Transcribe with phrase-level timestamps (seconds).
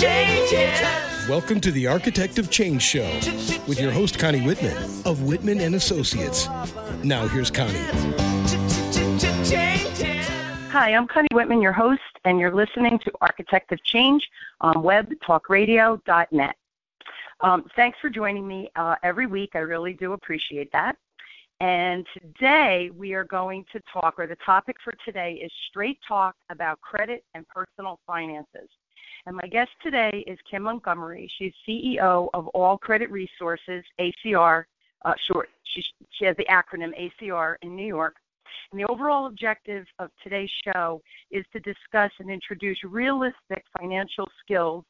[0.00, 3.04] Welcome to the Architect of Change Show
[3.68, 6.48] with your host Connie Whitman of Whitman and Associates.
[7.04, 7.84] Now here's Connie.
[10.70, 14.26] Hi, I'm Connie Whitman, your host, and you're listening to Architect of Change
[14.62, 16.56] on webtalkradio.net.
[17.42, 19.50] Um, thanks for joining me uh, every week.
[19.52, 20.96] I really do appreciate that.
[21.60, 26.36] And today we are going to talk, or the topic for today is straight talk
[26.48, 28.70] about credit and personal finances.
[29.26, 31.30] And my guest today is Kim Montgomery.
[31.38, 34.64] She's CEO of All Credit Resources, ACR,
[35.04, 35.50] uh, short.
[35.64, 38.16] She, she has the acronym ACR in New York.
[38.72, 44.84] And the overall objective of today's show is to discuss and introduce realistic financial skills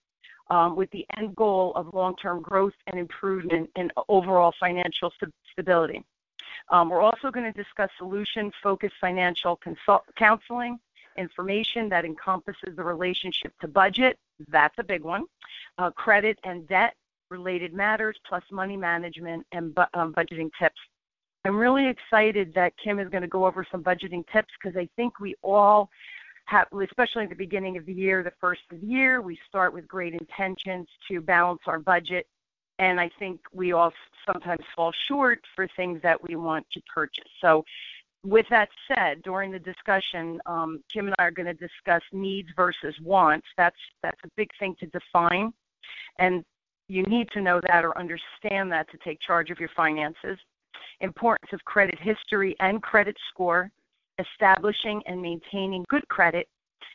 [0.48, 5.12] um, with the end goal of long term growth and improvement in overall financial
[5.52, 6.04] stability.
[6.70, 10.78] Um, we're also going to discuss solution focused financial consult- counseling
[11.16, 15.24] information that encompasses the relationship to budget, that's a big one,
[15.78, 16.94] uh, credit and debt
[17.30, 20.80] related matters, plus money management and bu- um, budgeting tips.
[21.44, 24.88] I'm really excited that Kim is going to go over some budgeting tips because I
[24.96, 25.88] think we all
[26.46, 29.72] have, especially at the beginning of the year, the first of the year, we start
[29.72, 32.26] with great intentions to balance our budget.
[32.78, 33.92] And I think we all
[34.26, 37.28] sometimes fall short for things that we want to purchase.
[37.40, 37.64] So
[38.24, 42.48] with that said, during the discussion, um, Kim and I are going to discuss needs
[42.54, 43.46] versus wants.
[43.56, 45.52] That's that's a big thing to define,
[46.18, 46.44] and
[46.88, 50.38] you need to know that or understand that to take charge of your finances.
[51.00, 53.70] Importance of credit history and credit score,
[54.18, 56.46] establishing and maintaining good credit,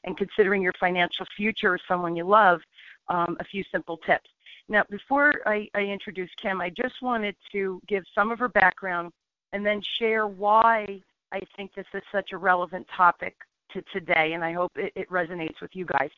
[0.03, 2.61] and considering your financial future or someone you love.
[3.07, 4.29] Um, a few simple tips.
[4.67, 9.11] Now, before I, I introduce Kim, I just wanted to give some of her background
[9.53, 13.35] and then share why I think this is such a relevant topic
[13.73, 16.09] to today, and I hope it, it resonates with you guys.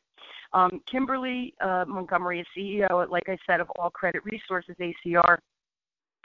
[0.54, 5.38] Um, Kimberly uh, Montgomery is CEO, like I said, of All Credit Resources ACR.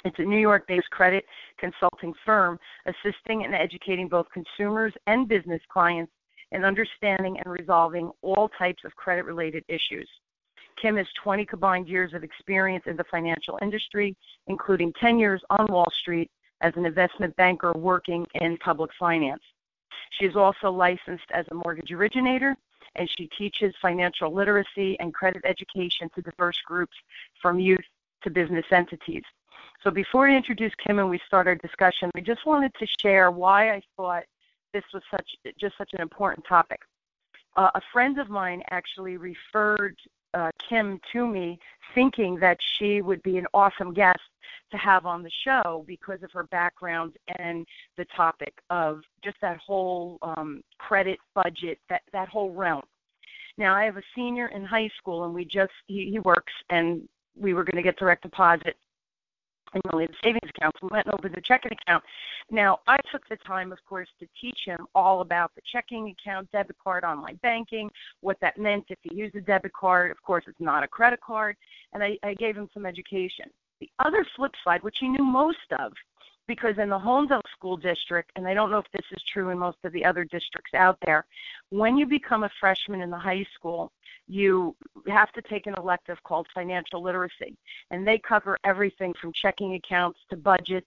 [0.05, 1.25] It's a New York based credit
[1.59, 6.13] consulting firm assisting and educating both consumers and business clients
[6.51, 10.09] in understanding and resolving all types of credit related issues.
[10.81, 14.17] Kim has 20 combined years of experience in the financial industry,
[14.49, 16.31] including 10 years on Wall Street
[16.63, 19.43] as an investment banker working in public finance.
[20.19, 22.57] She is also licensed as a mortgage originator,
[22.97, 26.97] and she teaches financial literacy and credit education to diverse groups
[27.41, 27.85] from youth
[28.23, 29.25] to business entities.
[29.83, 33.31] So before I introduce Kim and we start our discussion, I just wanted to share
[33.31, 34.25] why I thought
[34.73, 36.81] this was such just such an important topic.
[37.57, 39.97] Uh, a friend of mine actually referred
[40.35, 41.59] uh, Kim to me,
[41.95, 44.21] thinking that she would be an awesome guest
[44.73, 47.67] to have on the show because of her background and
[47.97, 52.83] the topic of just that whole um, credit budget, that that whole realm.
[53.59, 57.09] Now I have a senior in high school, and we just he, he works, and
[57.37, 58.77] we were going to get direct deposit
[59.75, 60.75] and only the savings account.
[60.81, 62.05] So we went opened the checking account.
[62.51, 66.51] Now, I took the time, of course, to teach him all about the checking account,
[66.53, 67.91] debit card, online banking,
[68.21, 70.11] what that meant if he used a debit card.
[70.11, 71.57] Of course, it's not a credit card.
[71.93, 73.47] And I, I gave him some education.
[73.83, 75.93] The other flip side, which he knew most of,
[76.47, 79.59] because in the Holmdel School District, and I don't know if this is true in
[79.59, 81.27] most of the other districts out there,
[81.71, 83.91] when you become a freshman in the high school,
[84.29, 84.77] you
[85.09, 87.57] have to take an elective called financial literacy.
[87.91, 90.87] And they cover everything from checking accounts to budgets.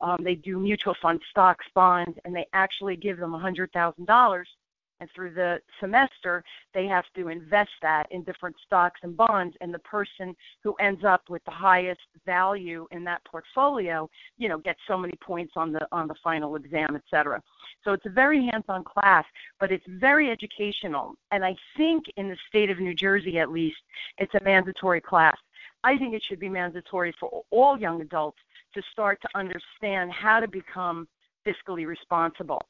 [0.00, 4.44] Um, they do mutual fund stocks, bonds, and they actually give them $100,000
[5.02, 9.74] and through the semester they have to invest that in different stocks and bonds and
[9.74, 14.08] the person who ends up with the highest value in that portfolio
[14.38, 17.42] you know gets so many points on the on the final exam etc
[17.84, 19.24] so it's a very hands-on class
[19.58, 21.14] but it's very educational.
[21.32, 23.78] And i think in the state of new jersey at least
[24.18, 25.36] it's a mandatory class.
[25.84, 28.38] I think it should be mandatory for all young adults
[28.74, 31.08] to start to understand how to become
[31.44, 32.62] fiscally responsible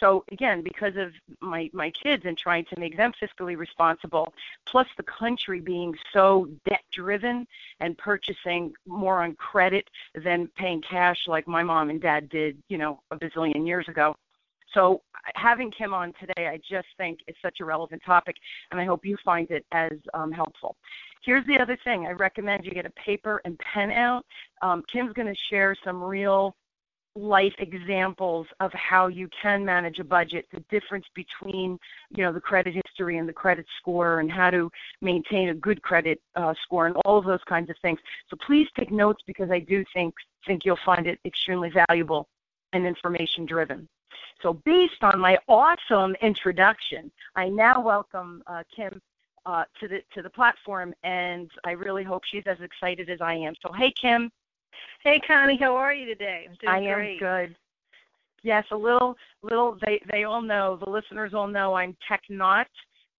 [0.00, 4.32] so again, because of my my kids and trying to make them fiscally responsible,
[4.66, 7.46] plus the country being so debt driven
[7.80, 12.78] and purchasing more on credit than paying cash like my mom and dad did, you
[12.78, 14.14] know, a bazillion years ago.
[14.74, 15.00] So
[15.34, 18.36] having Kim on today, I just think is such a relevant topic,
[18.70, 20.76] and I hope you find it as um, helpful.
[21.24, 24.24] Here's the other thing: I recommend you get a paper and pen out.
[24.62, 26.54] Um, Kim's going to share some real
[27.16, 31.78] life examples of how you can manage a budget, the difference between,
[32.10, 34.70] you know, the credit history and the credit score and how to
[35.00, 37.98] maintain a good credit uh, score and all of those kinds of things.
[38.28, 40.14] So please take notes because I do think
[40.46, 42.28] think you'll find it extremely valuable
[42.72, 43.88] and information driven.
[44.42, 49.00] So based on my awesome introduction, I now welcome uh, Kim
[49.46, 53.34] uh, to the to the platform, and I really hope she's as excited as I
[53.34, 53.54] am.
[53.62, 54.30] So, hey, Kim.
[55.02, 56.46] Hey, Connie, how are you today?
[56.48, 57.20] I'm doing I great.
[57.20, 57.56] good.
[58.42, 59.76] Yes, a little, little.
[59.84, 60.78] They they all know.
[60.84, 62.66] The listeners all know I'm tech not.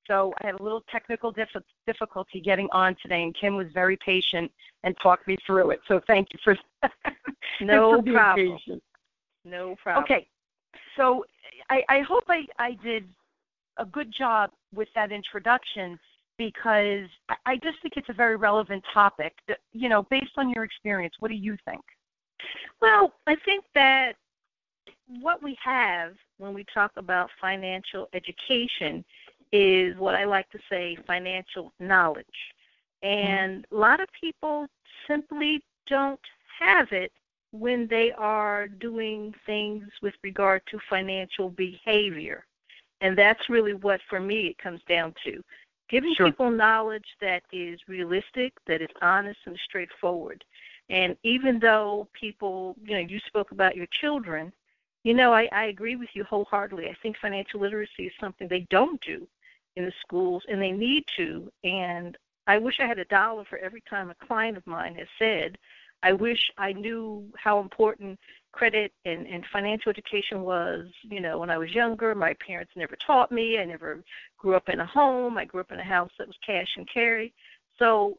[0.07, 1.49] So I had a little technical diff-
[1.85, 4.51] difficulty getting on today, and Kim was very patient
[4.83, 5.81] and talked me through it.
[5.87, 6.57] So thank you for
[7.61, 8.57] no for problem.
[8.57, 8.83] patient.
[9.45, 10.03] No problem.
[10.03, 10.27] Okay,
[10.97, 11.25] so
[11.69, 13.07] I, I hope I, I did
[13.77, 15.99] a good job with that introduction
[16.39, 17.07] because
[17.45, 19.33] I, just think it's a very relevant topic.
[19.73, 21.81] You know, based on your experience, what do you think?
[22.81, 24.13] Well, I think that
[25.21, 29.03] what we have when we talk about financial education
[29.51, 32.25] is what I like to say financial knowledge.
[33.03, 33.75] And mm-hmm.
[33.75, 34.67] a lot of people
[35.07, 36.19] simply don't
[36.59, 37.11] have it
[37.51, 42.45] when they are doing things with regard to financial behavior.
[43.01, 45.43] And that's really what, for me, it comes down to.
[45.89, 46.27] Giving sure.
[46.27, 50.43] people knowledge that is realistic, that is honest and straightforward.
[50.89, 54.51] And even though people, you know, you spoke about your children,
[55.03, 56.87] you know, I, I agree with you wholeheartedly.
[56.87, 59.27] I think financial literacy is something they don't do
[59.75, 61.51] in the schools, and they need to.
[61.63, 65.07] And I wish I had a dollar for every time a client of mine has
[65.17, 65.57] said,
[66.03, 68.19] I wish I knew how important
[68.51, 72.15] credit and, and financial education was, you know, when I was younger.
[72.15, 73.59] My parents never taught me.
[73.59, 74.03] I never
[74.37, 75.37] grew up in a home.
[75.37, 77.33] I grew up in a house that was cash and carry.
[77.77, 78.17] So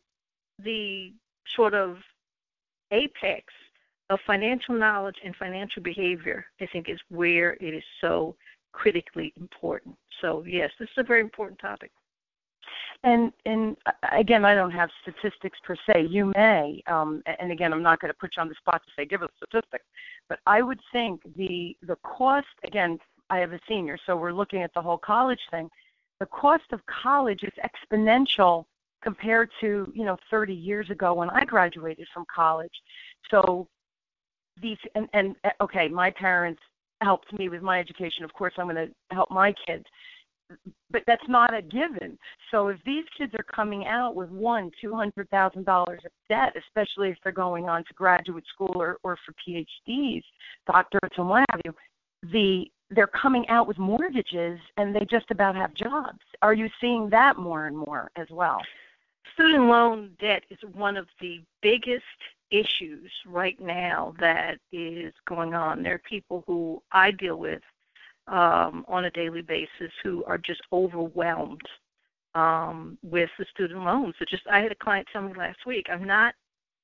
[0.58, 1.12] the
[1.56, 1.98] sort of
[2.90, 3.52] apex
[4.10, 8.36] of financial knowledge and financial behavior, I think, is where it is so
[8.72, 9.96] critically important.
[10.20, 11.90] So yes, this is a very important topic.
[13.02, 13.76] And and
[14.12, 16.06] again, I don't have statistics per se.
[16.10, 18.92] You may, um, and again, I'm not going to put you on the spot to
[18.94, 19.84] say give us statistics,
[20.28, 22.46] but I would think the the cost.
[22.64, 22.98] Again,
[23.30, 25.70] I have a senior, so we're looking at the whole college thing.
[26.18, 28.64] The cost of college is exponential
[29.02, 32.74] compared to you know 30 years ago when I graduated from college.
[33.30, 33.66] So
[34.60, 36.60] these and, and uh, okay, my parents
[37.00, 38.24] helped me with my education.
[38.24, 39.84] Of course, I'm going to help my kids
[40.90, 42.18] but that's not a given.
[42.50, 46.54] So if these kids are coming out with one, two hundred thousand dollars of debt,
[46.56, 50.22] especially if they're going on to graduate school or, or for PhDs,
[50.68, 51.74] doctorates and what have you,
[52.32, 56.18] the they're coming out with mortgages and they just about have jobs.
[56.42, 58.60] Are you seeing that more and more as well?
[59.34, 62.02] Student loan debt is one of the biggest
[62.50, 65.84] issues right now that is going on.
[65.84, 67.62] There are people who I deal with
[68.28, 71.66] um, on a daily basis who are just overwhelmed
[72.34, 74.14] um, with the student loans.
[74.18, 76.34] So just I had a client tell me last week, I'm not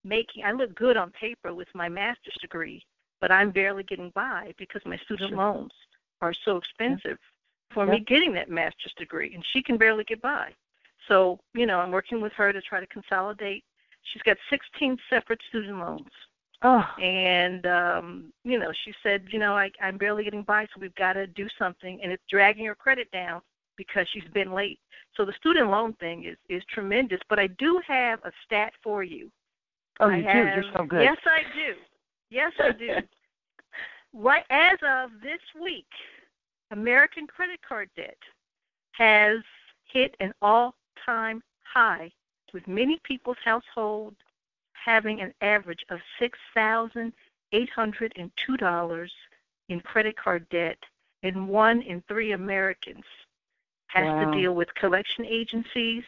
[0.05, 0.45] making.
[0.45, 2.83] I look good on paper with my master's degree,
[3.21, 5.39] but I'm barely getting by because my student sure.
[5.39, 5.73] loans
[6.21, 7.75] are so expensive yeah.
[7.75, 7.93] for yeah.
[7.93, 10.51] me getting that master's degree, and she can barely get by.
[11.09, 13.65] So you know, I'm working with her to try to consolidate.
[14.13, 16.11] She's got 16 separate student loans.
[16.63, 16.85] Oh.
[17.01, 20.95] And um, you know, she said, you know, I, I'm barely getting by, so we've
[20.95, 23.43] got to do something, and it's dragging her credit down
[23.77, 24.79] because she's been late.
[25.17, 27.21] So the student loan thing is is tremendous.
[27.29, 29.31] But I do have a stat for you.
[30.01, 30.61] Oh, I you have, do.
[30.61, 31.03] You're so good.
[31.03, 31.75] Yes, I do.
[32.31, 32.89] Yes, I do.
[34.15, 35.87] right as of this week,
[36.71, 38.17] American credit card debt
[38.93, 39.39] has
[39.85, 42.11] hit an all-time high,
[42.53, 44.17] with many people's households
[44.87, 45.99] having an average of
[46.57, 49.09] $6,802
[49.69, 50.79] in credit card debt,
[51.25, 53.03] and one in three Americans
[53.89, 54.31] has wow.
[54.31, 56.05] to deal with collection agencies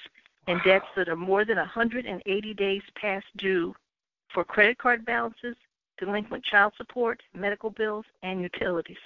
[0.46, 3.74] and debts that are more than 180 days past due
[4.32, 5.56] for credit card balances,
[5.98, 8.96] delinquent child support, medical bills, and utilities.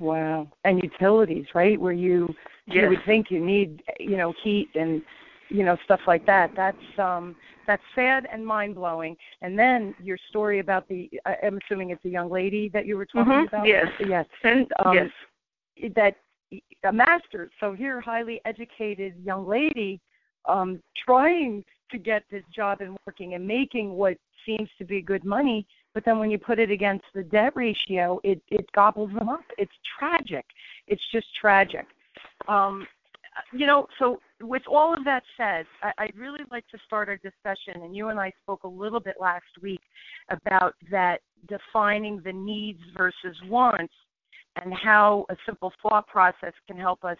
[0.00, 0.48] Wow.
[0.64, 1.80] And utilities, right?
[1.80, 2.34] Where you
[2.66, 2.82] yes.
[2.82, 5.02] you would think you need, you know, heat and
[5.52, 6.50] you know stuff like that.
[6.56, 9.16] That's um that's sad and mind blowing.
[9.40, 13.06] And then your story about the I'm assuming it's a young lady that you were
[13.06, 13.54] talking mm-hmm.
[13.54, 13.66] about.
[13.66, 13.86] Yes.
[14.06, 14.26] Yes.
[14.42, 15.10] And um, yes.
[15.94, 16.16] That
[16.84, 17.50] a master.
[17.60, 20.00] So here, highly educated young lady,
[20.48, 25.24] um, trying to get this job and working and making what seems to be good
[25.24, 29.28] money, but then when you put it against the debt ratio, it it gobbles them
[29.28, 29.44] up.
[29.58, 30.44] It's tragic.
[30.88, 31.86] It's just tragic.
[32.48, 32.86] Um,
[33.52, 37.16] you know, so with all of that said, I, I'd really like to start our
[37.16, 39.80] discussion, and you and I spoke a little bit last week
[40.28, 43.94] about that defining the needs versus wants
[44.62, 47.18] and how a simple thought process can help us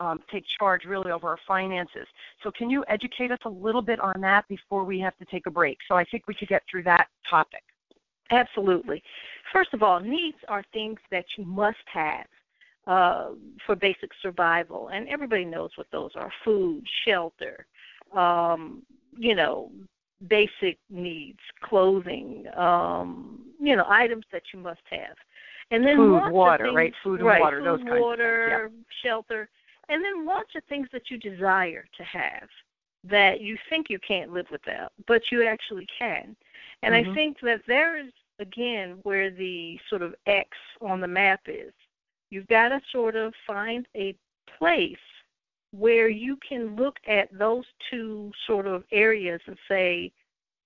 [0.00, 2.06] um, take charge really over our finances.
[2.42, 5.46] So, can you educate us a little bit on that before we have to take
[5.46, 5.78] a break?
[5.86, 7.62] So, I think we could get through that topic.
[8.30, 9.02] Absolutely.
[9.52, 12.26] First of all, needs are things that you must have.
[12.86, 13.30] Uh,
[13.66, 17.66] for basic survival, and everybody knows what those are: food, shelter,
[18.14, 18.82] um,
[19.16, 19.70] you know,
[20.28, 25.16] basic needs, clothing, um, you know, items that you must have.
[25.70, 26.94] And then food, water, things, right?
[27.02, 28.84] Food and right, water, food, those kinds water, of things.
[29.02, 29.48] shelter,
[29.88, 32.48] and then lots of things that you desire to have
[33.04, 36.36] that you think you can't live without, but you actually can.
[36.82, 37.10] And Mhm.
[37.10, 40.48] I think that there is again where the sort of X
[40.80, 41.72] on the map is.
[42.32, 44.16] You've got to sort of find a
[44.58, 44.96] place
[45.70, 50.10] where you can look at those two sort of areas and say,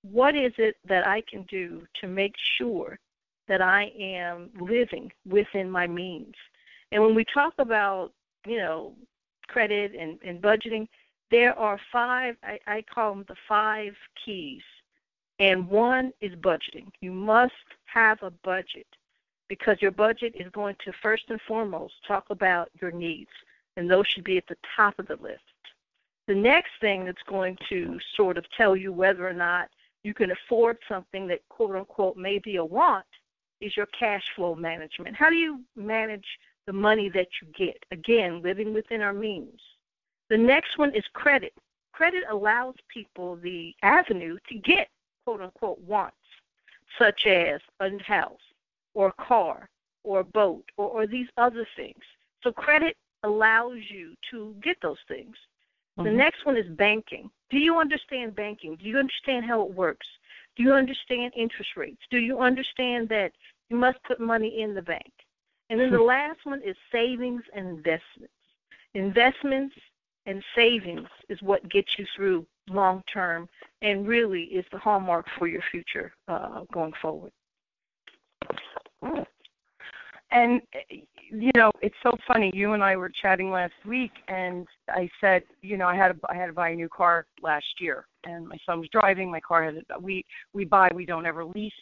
[0.02, 3.00] what is it that I can do to make sure
[3.48, 6.36] that I am living within my means?
[6.92, 8.12] And when we talk about,
[8.46, 8.92] you know,
[9.48, 10.86] credit and, and budgeting,
[11.32, 13.94] there are five, I, I call them the five
[14.24, 14.62] keys.
[15.40, 16.90] And one is budgeting.
[17.00, 17.54] You must
[17.86, 18.86] have a budget
[19.48, 23.30] because your budget is going to first and foremost talk about your needs,
[23.76, 25.42] and those should be at the top of the list.
[26.26, 29.68] The next thing that's going to sort of tell you whether or not
[30.02, 33.06] you can afford something that quote unquote may be a want
[33.60, 35.16] is your cash flow management.
[35.16, 36.26] How do you manage
[36.66, 37.78] the money that you get?
[37.90, 39.60] Again, living within our means.
[40.28, 41.52] The next one is credit.
[41.92, 44.88] Credit allows people the avenue to get
[45.24, 46.16] quote unquote wants,
[46.98, 48.40] such as a house
[48.96, 49.68] or a car
[50.04, 52.02] or a boat or, or these other things.
[52.42, 55.36] So credit allows you to get those things.
[55.98, 56.16] The Mhm.
[56.16, 57.30] next one is banking.
[57.50, 58.76] Do you understand banking?
[58.76, 60.06] Do you understand how it works?
[60.56, 62.02] Do you understand interest rates?
[62.10, 63.32] Do you understand that
[63.68, 65.12] you must put money in the bank?
[65.68, 68.32] And then the last one is savings and investments.
[68.94, 69.74] Investments
[70.24, 73.48] and savings is what gets you through long term
[73.82, 77.32] and really is the hallmark for your future uh, going forward.
[80.30, 80.60] And
[81.30, 82.50] you know, it's so funny.
[82.54, 86.18] You and I were chatting last week, and I said, you know, I had to,
[86.28, 89.30] I had to buy a new car last year, and my son was driving.
[89.30, 91.72] My car had we we buy, we don't ever lease,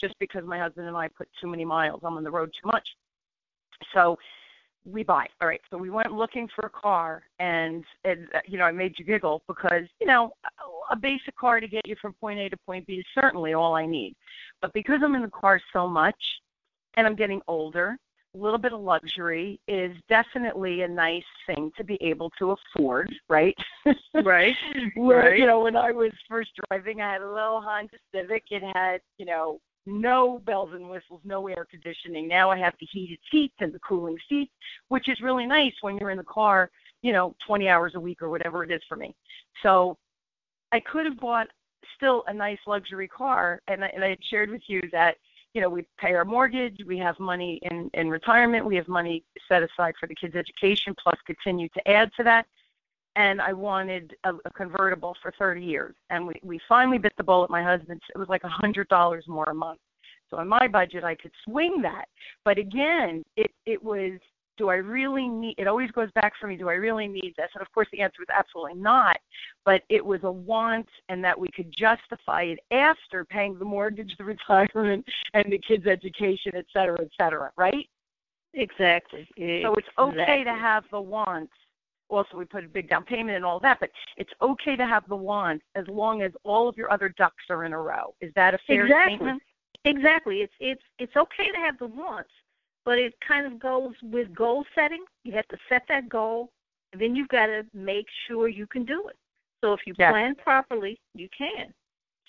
[0.00, 2.00] just because my husband and I put too many miles.
[2.04, 2.86] I'm on the road too much,
[3.94, 4.16] so
[4.84, 5.26] we buy.
[5.40, 8.72] All right, so we went looking for a car, and, and uh, you know, I
[8.72, 10.32] made you giggle because you know,
[10.90, 13.74] a basic car to get you from point A to point B is certainly all
[13.74, 14.14] I need,
[14.62, 16.16] but because I'm in the car so much
[16.96, 17.98] and I'm getting older,
[18.34, 23.12] a little bit of luxury is definitely a nice thing to be able to afford,
[23.28, 23.56] right?
[24.14, 24.54] Right.
[24.94, 25.38] Where, Right.
[25.38, 28.44] you know, when I was first driving, I had a little Honda Civic.
[28.50, 32.28] It had, you know, no bells and whistles, no air conditioning.
[32.28, 34.52] Now I have the heated seats and the cooling seats,
[34.88, 36.70] which is really nice when you're in the car,
[37.02, 39.14] you know, 20 hours a week or whatever it is for me.
[39.62, 39.96] So
[40.72, 41.46] I could have bought
[41.96, 45.16] still a nice luxury car, and I, and I had shared with you that
[45.56, 49.24] you know we pay our mortgage, we have money in in retirement, we have money
[49.48, 52.44] set aside for the kids' education, plus continue to add to that.
[53.16, 57.24] And I wanted a, a convertible for 30 years, and we we finally bit the
[57.24, 57.48] bullet.
[57.48, 59.80] My husband, it was like a hundred dollars more a month.
[60.28, 62.04] So in my budget, I could swing that.
[62.44, 64.12] But again, it it was
[64.56, 67.50] do I really need it always goes back for me, do I really need this?
[67.54, 69.18] And of course the answer was absolutely not.
[69.64, 74.14] But it was a want and that we could justify it after paying the mortgage,
[74.16, 77.88] the retirement and the kids' education, et cetera, et cetera, right?
[78.54, 79.28] Exactly.
[79.36, 81.52] So it's okay to have the wants.
[82.08, 85.02] Also, we put a big down payment and all that, but it's okay to have
[85.08, 88.14] the wants as long as all of your other ducks are in a row.
[88.20, 89.16] Is that a fair exactly.
[89.16, 89.42] statement?
[89.84, 90.40] Exactly.
[90.40, 92.30] It's it's it's okay to have the wants,
[92.86, 95.04] but it kind of goes with goal setting.
[95.24, 96.50] You have to set that goal,
[96.92, 99.16] and then you've got to make sure you can do it.
[99.62, 100.12] So if you Yes.
[100.12, 101.74] plan properly, you can.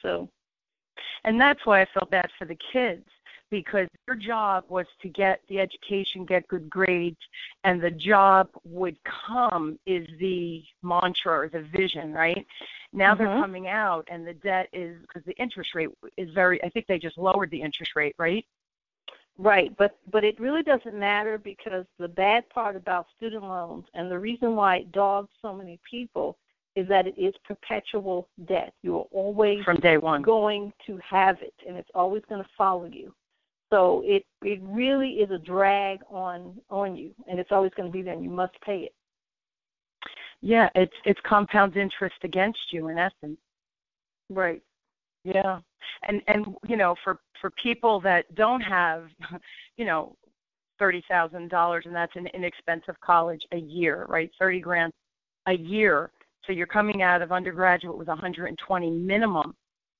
[0.01, 0.29] So
[1.23, 3.05] And that's why I felt bad for the kids
[3.49, 7.19] because their job was to get the education, get good grades,
[7.63, 12.45] and the job would come is the mantra or the vision, right?
[12.93, 13.39] Now they're Mhm.
[13.39, 16.99] coming out and the debt is because the interest rate is very I think they
[16.99, 18.45] just lowered the interest rate, right?
[19.39, 24.09] Right, but but it really doesn't matter because the bad part about student loans and
[24.09, 26.37] the reason why it dogs so many people
[26.75, 28.73] is that it is perpetual debt.
[28.81, 30.23] You are always From day one.
[30.23, 33.13] going to have it and it's always going to follow you.
[33.69, 37.93] So it it really is a drag on on you and it's always going to
[37.93, 38.93] be there and you must pay it.
[40.41, 43.37] Yeah, it's it's compound interest against you in essence.
[44.29, 44.61] Right.
[45.35, 45.59] Yeah.
[46.07, 49.05] And and you know, for for people that don't have,
[49.77, 50.15] you know,
[50.79, 54.31] thirty thousand dollars and that's an inexpensive college a year, right?
[54.39, 54.93] Thirty grand
[55.47, 56.11] a year.
[56.45, 59.55] So you're coming out of undergraduate with 120 minimum.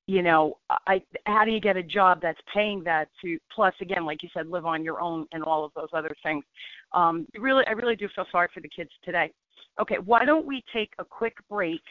[0.08, 0.58] you know,
[0.88, 4.30] I how do you get a job that's paying that to plus again, like you
[4.34, 6.46] said, live on your own and all of those other things.
[6.94, 9.32] Um, really, I really do feel sorry for the kids today.
[9.82, 11.82] Okay, why don't we take a quick break?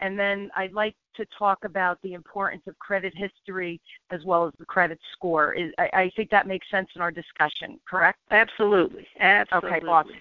[0.00, 4.52] And then I'd like to talk about the importance of credit history as well as
[4.58, 5.54] the credit score.
[5.54, 8.18] Is, I, I think that makes sense in our discussion, correct?
[8.30, 9.06] Absolutely.
[9.18, 9.70] Absolutely.
[9.70, 10.12] Okay, awesome.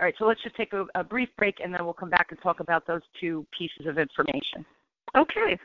[0.00, 2.26] All right, so let's just take a, a brief break and then we'll come back
[2.30, 4.64] and talk about those two pieces of information.
[5.14, 5.58] Okay.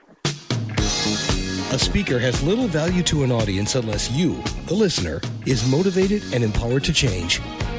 [1.74, 6.44] A speaker has little value to an audience unless you, the listener, is motivated and
[6.44, 7.42] empowered to change.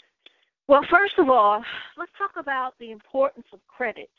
[0.67, 1.63] Well, first of all,
[1.97, 4.09] let's talk about the importance of credit.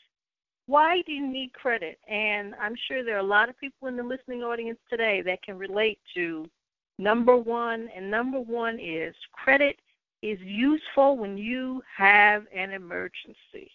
[0.67, 1.99] Why do you need credit?
[2.07, 5.41] And I'm sure there are a lot of people in the listening audience today that
[5.43, 6.45] can relate to
[6.99, 7.89] number one.
[7.95, 9.79] And number one is credit
[10.21, 13.71] is useful when you have an emergency.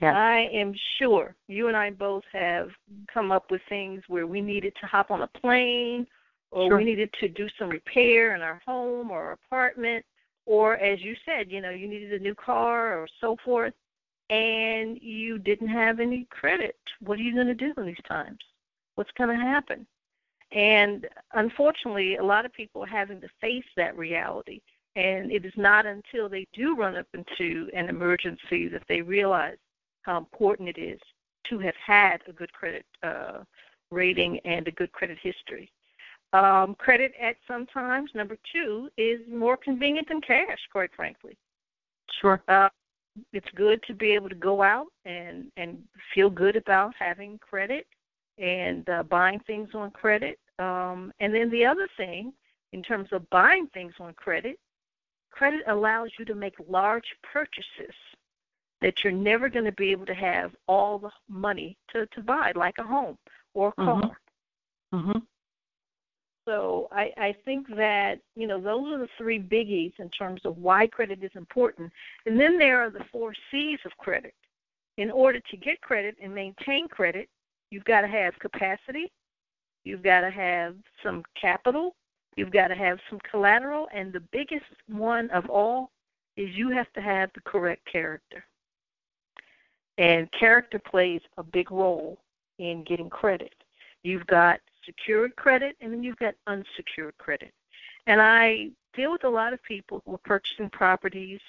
[0.00, 0.14] Yes.
[0.14, 2.68] I am sure you and I both have
[3.12, 6.06] come up with things where we needed to hop on a plane
[6.50, 6.78] or Sure.
[6.78, 10.04] we needed to do some repair in our home or apartment
[10.46, 13.72] or as you said, you know, you needed a new car or so forth
[14.30, 16.76] and you didn't have any credit.
[17.00, 18.38] What are you going to do in these times?
[18.96, 19.86] What's going to happen?
[20.54, 24.60] And unfortunately, a lot of people are having to face that reality.
[24.96, 29.56] And it is not until they do run up into an emergency that they realize
[30.02, 31.00] how important it is
[31.48, 33.42] to have had a good credit uh,
[33.90, 35.70] rating and a good credit history.
[36.32, 41.36] Um, credit at sometimes, number two, is more convenient than cash, quite frankly.
[42.20, 42.42] Sure.
[42.48, 42.68] Uh,
[43.32, 45.78] it's good to be able to go out and and
[46.12, 47.86] feel good about having credit
[48.38, 50.38] and uh, buying things on credit.
[50.58, 52.32] Um, and then the other thing,
[52.72, 54.58] in terms of buying things on credit,
[55.30, 57.94] credit allows you to make large purchases
[58.80, 62.52] that you're never going to be able to have all the money to to buy,
[62.54, 63.16] like a home
[63.54, 64.02] or a car.
[64.02, 64.16] Mhm.
[64.92, 65.26] Mhm.
[66.46, 70.58] So I, I think that, you know, those are the three biggies in terms of
[70.58, 71.90] why credit is important.
[72.26, 74.34] And then there are the four C's of credit.
[74.98, 77.28] In order to get credit and maintain credit,
[77.70, 79.10] you've got to have capacity,
[79.84, 81.94] you've got to have some capital,
[82.36, 85.90] you've got to have some collateral, and the biggest one of all
[86.36, 88.44] is you have to have the correct character.
[89.98, 92.18] And character plays a big role
[92.58, 93.54] in getting credit.
[94.02, 97.52] You've got secured credit and then you've got unsecured credit.
[98.06, 101.40] And I deal with a lot of people who are purchasing properties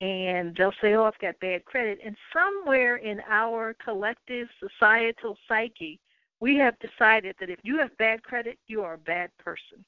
[0.00, 1.98] and they'll say, Oh, I've got bad credit.
[2.04, 5.98] And somewhere in our collective societal psyche,
[6.40, 9.84] we have decided that if you have bad credit, you are a bad person.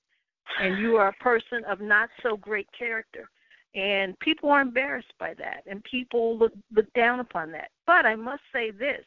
[0.60, 3.28] And you are a person of not so great character.
[3.74, 7.68] And people are embarrassed by that and people look look down upon that.
[7.86, 9.04] But I must say this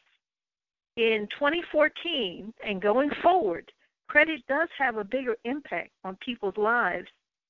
[0.96, 3.70] in 2014 and going forward,
[4.08, 7.08] credit does have a bigger impact on people's lives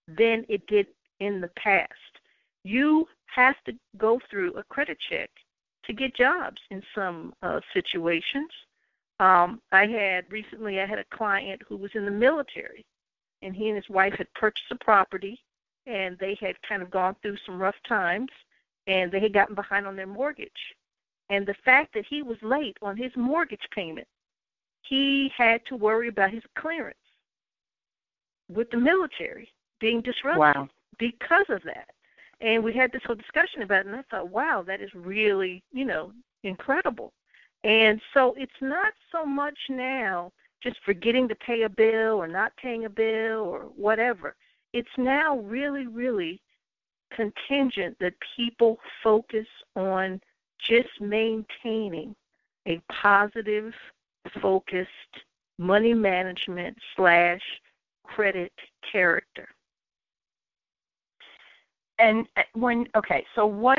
[0.09, 0.87] than it did
[1.20, 1.90] in the past.
[2.64, 5.31] You have to go through a credit check
[5.85, 8.50] to get jobs in some uh, situations.
[9.22, 12.85] Um, I had recently, I had a client who was in the military,
[13.42, 15.38] and he and his wife had purchased a property,
[15.87, 18.30] and they had kind of gone through some rough times,
[18.88, 20.50] and they had gotten behind on their mortgage.
[21.30, 24.08] And the fact that he was late on his mortgage payment,
[24.82, 26.98] he had to worry about his clearance
[28.48, 30.68] with the military being disrupted Wow.
[30.98, 31.88] because of that.
[32.40, 35.62] And we had this whole discussion about it, and I thought, wow, that is really,
[35.72, 37.12] you know, incredible.
[37.64, 42.53] And so it's not so much now just forgetting to pay a bill or not
[42.57, 44.37] paying a bill or whatever.
[44.72, 46.40] it's now really, really
[47.14, 49.46] contingent that people focus
[49.77, 50.20] on
[50.59, 52.14] just maintaining
[52.66, 53.72] a positive,
[54.40, 54.88] focused
[55.59, 57.40] money management slash
[58.05, 58.53] credit
[58.90, 59.48] character.
[61.98, 63.79] And uh, when okay, so what?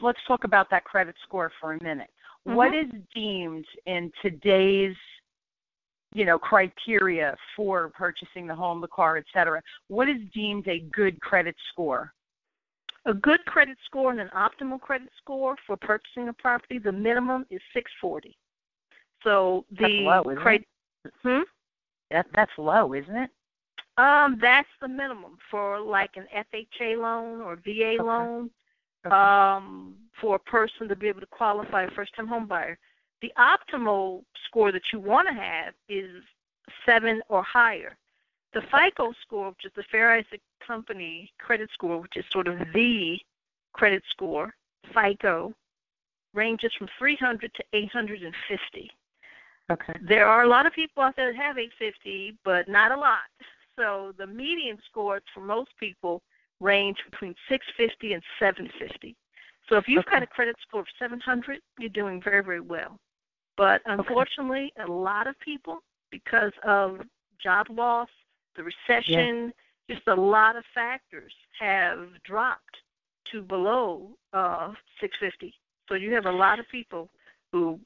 [0.00, 2.10] Let's talk about that credit score for a minute.
[2.46, 2.56] Mm-hmm.
[2.56, 4.96] What is deemed in today's
[6.14, 9.62] you know criteria for purchasing the home, the car, etc.
[9.88, 12.12] What is deemed a good credit score?
[13.04, 17.46] A good credit score and an optimal credit score for purchasing a property, the minimum
[17.50, 18.36] is 640.
[19.24, 20.66] So the that's low, isn't cri-
[21.04, 21.12] it?
[21.22, 21.42] Hmm?
[22.10, 23.30] That that's low, isn't it?
[23.96, 28.02] Um, that's the minimum for like an FHA loan or VA okay.
[28.02, 28.50] loan.
[29.06, 29.14] Okay.
[29.14, 32.78] Um, for a person to be able to qualify a first time home buyer.
[33.22, 36.22] The optimal score that you want to have is
[36.86, 37.96] seven or higher.
[38.54, 42.58] The FICO score, which is the Fair Isaac Company credit score, which is sort of
[42.72, 43.18] the
[43.72, 44.54] credit score,
[44.94, 45.52] FICO,
[46.34, 48.90] ranges from 300 to 850.
[49.70, 49.92] Okay.
[50.08, 53.28] There are a lot of people out there that have 850, but not a lot.
[53.76, 56.22] So the median scores for most people
[56.60, 59.16] range between 650 and 750.
[59.68, 60.12] So if you've okay.
[60.12, 62.98] got a credit score of 700, you're doing very, very well.
[63.56, 64.90] But unfortunately, okay.
[64.90, 67.00] a lot of people, because of
[67.42, 68.08] job loss,
[68.56, 69.52] the recession,
[69.88, 69.96] yeah.
[69.96, 72.78] just a lot of factors have dropped
[73.32, 75.54] to below uh, 650.
[75.88, 77.10] So you have a lot of people
[77.52, 77.78] who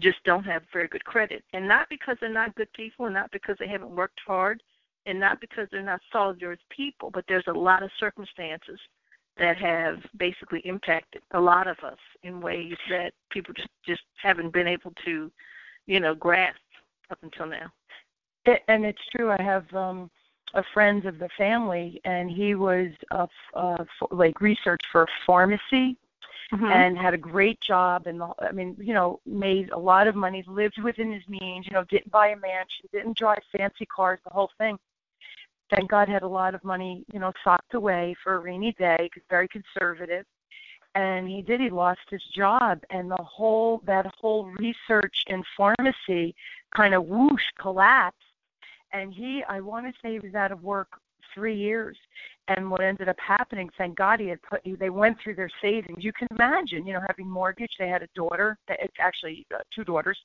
[0.00, 3.30] just don't have very good credit, and not because they're not good people, and not
[3.30, 4.62] because they haven't worked hard,
[5.06, 8.78] and not because they're not solid people, but there's a lot of circumstances
[9.38, 14.52] that have basically impacted a lot of us in ways that people just just haven't
[14.52, 15.30] been able to,
[15.86, 16.60] you know, grasp
[17.10, 17.72] up until now.
[18.44, 19.30] It, and it's true.
[19.30, 20.10] I have um
[20.54, 25.96] a friend of the family, and he was a, uh like research for pharmacy.
[26.52, 26.66] Mm-hmm.
[26.66, 30.44] And had a great job, and I mean, you know, made a lot of money,
[30.46, 31.66] lived within his means.
[31.66, 34.78] You know, didn't buy a mansion, didn't drive fancy cars, the whole thing
[35.72, 39.10] thank God had a lot of money, you know, socked away for a rainy day
[39.30, 40.24] very conservative.
[40.94, 41.60] And he did.
[41.60, 46.34] He lost his job, and the whole that whole research in pharmacy
[46.76, 48.18] kind of whoosh collapsed.
[48.92, 50.88] And he, I want to say, he was out of work
[51.34, 51.96] three years.
[52.48, 54.60] And what ended up happening, thank God, he had put.
[54.78, 56.04] They went through their savings.
[56.04, 57.72] You can imagine, you know, having mortgage.
[57.78, 58.58] They had a daughter.
[58.68, 60.18] It's actually uh, two daughters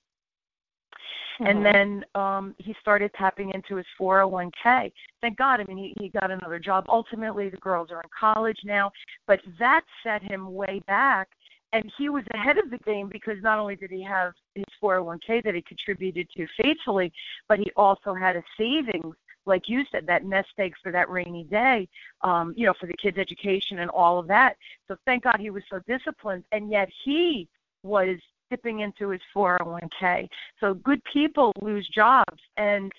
[1.40, 1.46] Mm-hmm.
[1.46, 4.92] And then um he started tapping into his 401k.
[5.22, 5.60] Thank God.
[5.60, 6.86] I mean, he, he got another job.
[6.90, 8.92] Ultimately, the girls are in college now,
[9.28, 11.30] but that set him way back.
[11.74, 15.44] And he was ahead of the game because not only did he have his 401k
[15.44, 17.12] that he contributed to faithfully,
[17.50, 19.16] but he also had a savings
[19.48, 21.88] like you said, that nest egg for that rainy day,
[22.22, 24.58] um, you know, for the kids' education and all of that.
[24.88, 27.48] So thank God he was so disciplined, and yet he
[27.82, 28.18] was
[28.50, 30.28] dipping into his 401k.
[30.60, 32.92] So good people lose jobs, and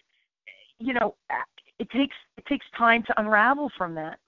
[0.79, 1.15] you know
[1.79, 4.19] it takes it takes time to unravel from that.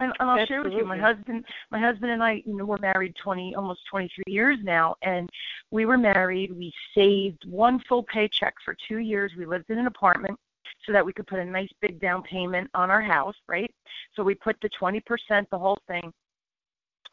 [0.00, 0.46] And, and I'll Absolutely.
[0.46, 3.80] share with you, my husband, my husband and I, you know, we're married 20, almost
[3.90, 5.28] 23 years now, and
[5.72, 6.56] we were married.
[6.56, 9.32] We saved one full paycheck for two years.
[9.36, 10.38] We lived in an apartment
[10.86, 13.72] so that we could put a nice big down payment on our house, right?
[14.14, 15.02] So we put the 20%,
[15.50, 16.12] the whole thing,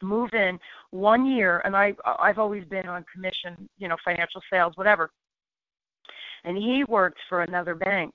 [0.02, 0.60] move in
[0.92, 5.12] one year and I I've always been on commission, you know, financial sales, whatever.
[6.44, 8.14] And he worked for another bank.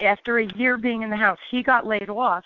[0.00, 2.44] After a year being in the house, he got laid off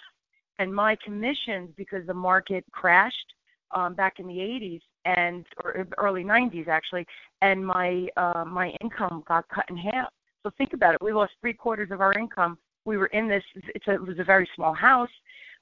[0.58, 3.34] and my commissions because the market crashed
[3.74, 7.06] um back in the 80s and or early 90s actually
[7.42, 10.08] and my uh my income got cut in half.
[10.42, 11.02] So think about it.
[11.02, 12.58] We lost three quarters of our income.
[12.84, 13.42] We were in this.
[13.74, 15.10] It's a, it was a very small house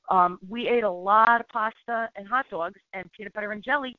[0.09, 3.97] um, we ate a lot of pasta and hot dogs and peanut butter and jelly,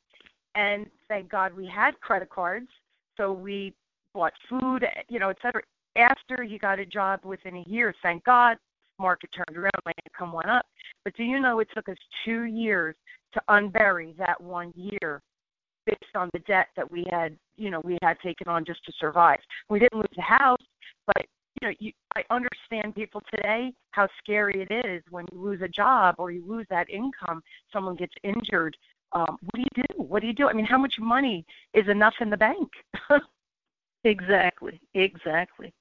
[0.55, 2.67] and thank God we had credit cards,
[3.15, 3.73] so we
[4.13, 5.61] bought food, you know, et cetera.
[5.95, 8.57] After he got a job within a year, thank God,
[8.99, 10.65] market turned around, my income went up.
[11.03, 12.95] But do you know it took us two years
[13.33, 15.21] to unbury that one year
[15.85, 18.91] based on the debt that we had, you know, we had taken on just to
[18.99, 19.39] survive.
[19.69, 20.61] We didn't lose the house,
[21.61, 25.67] you know, you, I understand people today how scary it is when you lose a
[25.67, 27.41] job or you lose that income,
[27.71, 28.75] someone gets injured.
[29.13, 30.03] Um, what do you do?
[30.03, 30.47] What do you do?
[30.47, 32.69] I mean, how much money is enough in the bank?
[34.03, 35.73] exactly, exactly.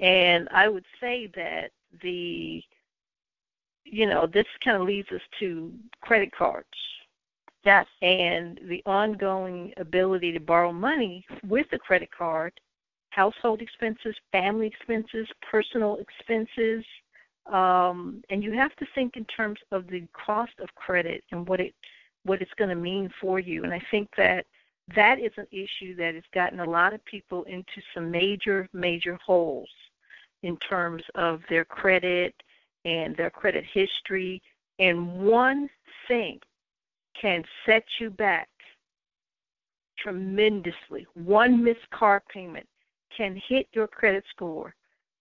[0.00, 1.70] And I would say that
[2.02, 2.62] the,
[3.84, 6.66] you know, this kind of leads us to credit cards.
[7.64, 7.86] Yes.
[8.02, 12.52] And the ongoing ability to borrow money with the credit card
[13.20, 16.84] household expenses, family expenses, personal expenses,
[17.46, 21.60] Um, and you have to think in terms of the cost of credit and what
[21.60, 21.74] it
[22.28, 23.64] what it's going to mean for you.
[23.64, 24.46] And I think that
[25.00, 29.16] that is an issue that has gotten a lot of people into some major major
[29.28, 29.74] holes
[30.42, 32.34] in terms of their credit
[32.84, 34.40] and their credit history.
[34.78, 35.68] And one
[36.08, 36.40] thing
[37.22, 38.48] can set you back
[39.98, 41.06] tremendously.
[41.14, 42.66] One missed car payment
[43.16, 44.74] can hit your credit score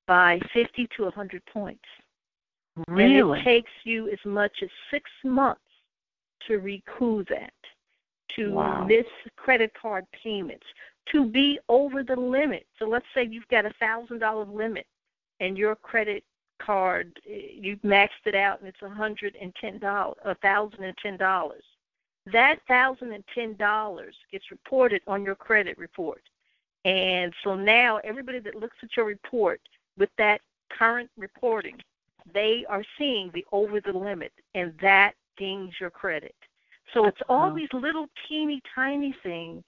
[0.08, 1.84] by 50 to 100 points.
[2.88, 3.39] Really?
[3.39, 5.62] And it takes you as much as six months
[6.47, 7.53] to recoup that,
[8.36, 8.86] to wow.
[8.86, 10.65] miss credit card payments,
[11.12, 12.65] to be over the limit.
[12.79, 14.88] So let's say you've got a thousand dollar limit,
[15.39, 16.23] and your credit
[16.62, 20.84] card eh, you've maxed it out, and it's a hundred and ten dollars, a thousand
[20.84, 21.63] and ten dollars.
[22.32, 26.21] That thousand and ten dollars gets reported on your credit report.
[26.86, 29.62] And so now everybody that looks at your report
[29.98, 30.41] with that
[30.78, 31.78] current reporting,
[32.34, 36.36] they are seeing the over the limit, and that dings your credit.
[36.93, 37.34] So it's oh.
[37.34, 37.56] all oh.
[37.56, 39.63] these little teeny tiny things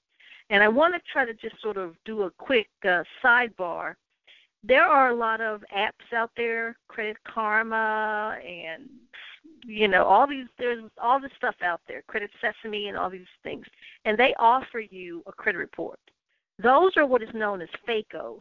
[0.50, 3.96] And I want to try to just sort of do a quick uh, sidebar
[4.64, 8.90] there are a lot of apps out there, Credit Karma and
[9.66, 13.22] you know, all these there's all this stuff out there, Credit Sesame and all these
[13.44, 13.66] things.
[14.06, 16.00] And they offer you a credit report.
[16.62, 18.40] Those are what is known as FAKOs.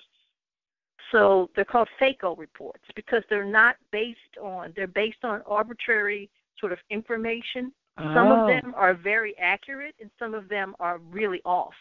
[1.13, 6.29] So they're called FAKO reports because they're not based on they're based on arbitrary
[6.59, 7.73] sort of information.
[7.99, 8.15] Oh.
[8.15, 8.47] Some of oh.
[8.47, 11.75] them are very accurate and some of them are really off.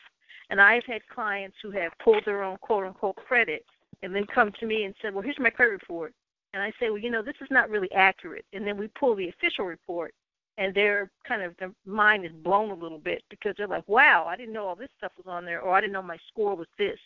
[0.49, 3.65] And I've had clients who have pulled their own quote unquote credit
[4.03, 6.13] and then come to me and said, "Well, here's my credit report,"
[6.57, 9.15] and I say, "Well, you know, this is not really accurate." And then we pull
[9.15, 10.13] the official report,
[10.57, 14.25] and their kind of their mind is blown a little bit because they're like, "Wow,
[14.27, 16.55] I didn't know all this stuff was on there, or I didn't know my score
[16.55, 16.99] was this."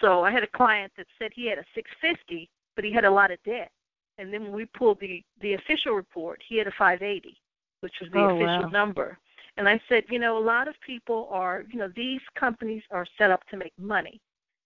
[0.00, 3.10] So I had a client that said he had a 650, but he had a
[3.10, 3.70] lot of debt.
[4.18, 7.40] And then when we pulled the the official report, he had a 580,
[7.80, 8.68] which was the oh, official wow.
[8.68, 9.18] number.
[9.56, 13.06] And I said, you know, a lot of people are, you know, these companies are
[13.16, 14.20] set up to make money.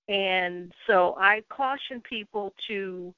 [0.08, 3.14] And so I caution people to,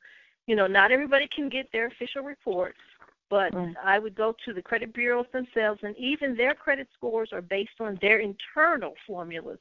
[0.50, 2.80] you know, not everybody can get their official reports,
[3.28, 3.72] but right.
[3.84, 7.78] I would go to the credit bureaus themselves, and even their credit scores are based
[7.78, 9.60] on their internal formulas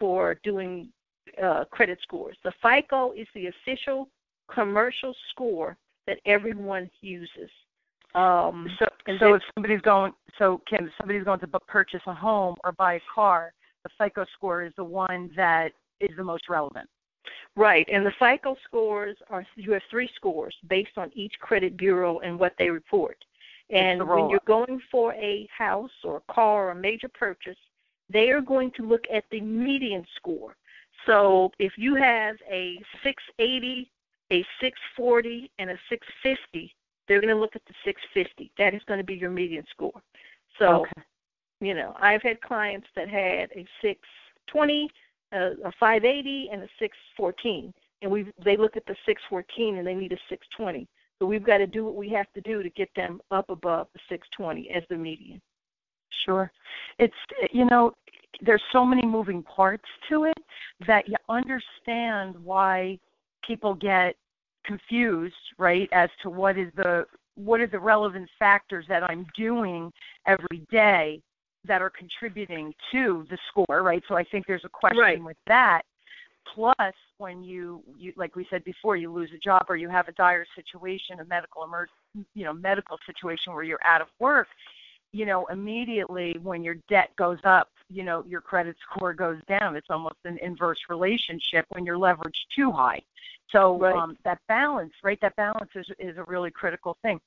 [0.00, 0.88] for doing
[1.44, 2.38] uh, credit scores.
[2.44, 4.08] The FICO is the official
[4.50, 7.50] commercial score that everyone uses.
[8.14, 8.86] Um, so,
[9.20, 12.94] so if somebody's going, so Kim, if somebody's going to purchase a home or buy
[12.94, 13.52] a car,
[13.84, 16.88] the FICO score is the one that is the most relevant.
[17.54, 22.20] Right, and the FICO scores are you have three scores based on each credit bureau
[22.20, 23.16] and what they report.
[23.70, 27.56] And when you're going for a house or a car or a major purchase,
[28.10, 30.56] they are going to look at the median score.
[31.06, 33.90] So if you have a 680,
[34.30, 36.74] a 640, and a 650,
[37.08, 38.52] they're going to look at the 650.
[38.58, 40.00] That is going to be your median score.
[40.58, 41.02] So, okay.
[41.60, 44.90] you know, I've had clients that had a 620,
[45.32, 49.94] a, a 580 and a 614, and we they look at the 614 and they
[49.94, 50.86] need a 620.
[51.18, 53.88] So we've got to do what we have to do to get them up above
[53.94, 55.40] the 620 as the median.
[56.24, 56.50] Sure,
[56.98, 57.14] it's
[57.52, 57.92] you know
[58.40, 60.38] there's so many moving parts to it
[60.86, 62.98] that you understand why
[63.46, 64.16] people get
[64.64, 69.90] confused, right, as to what is the what are the relevant factors that I'm doing
[70.26, 71.22] every day
[71.64, 74.02] that are contributing to the score, right?
[74.08, 75.22] So I think there's a question right.
[75.22, 75.82] with that.
[76.54, 80.08] Plus, when you, you, like we said before, you lose a job or you have
[80.08, 81.88] a dire situation, a medical emer-
[82.34, 84.48] you know, medical situation where you're out of work,
[85.12, 89.76] you know, immediately when your debt goes up, you know, your credit score goes down.
[89.76, 93.00] It's almost an inverse relationship when you're leveraged too high.
[93.50, 93.94] So right.
[93.94, 95.18] um, that balance, right?
[95.20, 97.20] That balance is is a really critical thing.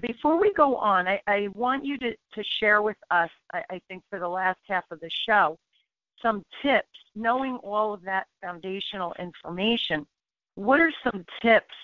[0.00, 3.80] Before we go on, I, I want you to, to share with us, I, I
[3.88, 5.58] think for the last half of the show,
[6.20, 10.06] some tips, knowing all of that foundational information.
[10.56, 11.74] What are some tips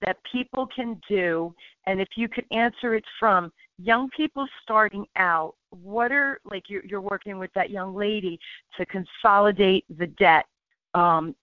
[0.00, 1.54] that people can do?
[1.86, 6.84] And if you could answer it from young people starting out, what are, like you're,
[6.84, 8.38] you're working with that young lady
[8.76, 10.46] to consolidate the debt?
[10.94, 11.34] Um,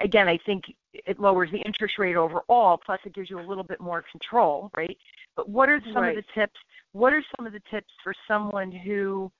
[0.00, 3.64] again, I think it lowers the interest rate overall, plus it gives you a little
[3.64, 4.96] bit more control, right?
[5.38, 6.18] But what are some right.
[6.18, 6.58] of the tips?
[6.90, 9.30] What are some of the tips for someone who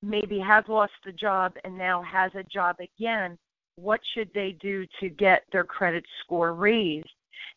[0.00, 3.36] maybe has lost the job and now has a job again?
[3.74, 7.08] What should they do to get their credit score raised?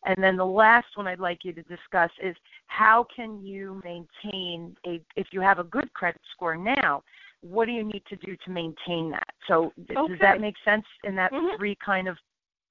[0.04, 2.34] And then the last one I'd like you to discuss is
[2.66, 7.04] how can you maintain a if you have a good credit score now,
[7.40, 9.28] what do you need to do to maintain that?
[9.46, 9.94] So okay.
[9.94, 11.56] does that make sense in that mm-hmm.
[11.56, 12.18] three kind of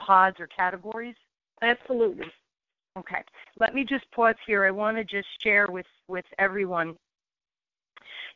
[0.02, 1.16] pods or categories?
[1.62, 2.26] Absolutely.
[2.97, 3.21] Okay.
[3.60, 4.65] Let me just pause here.
[4.65, 6.95] I want to just share with with everyone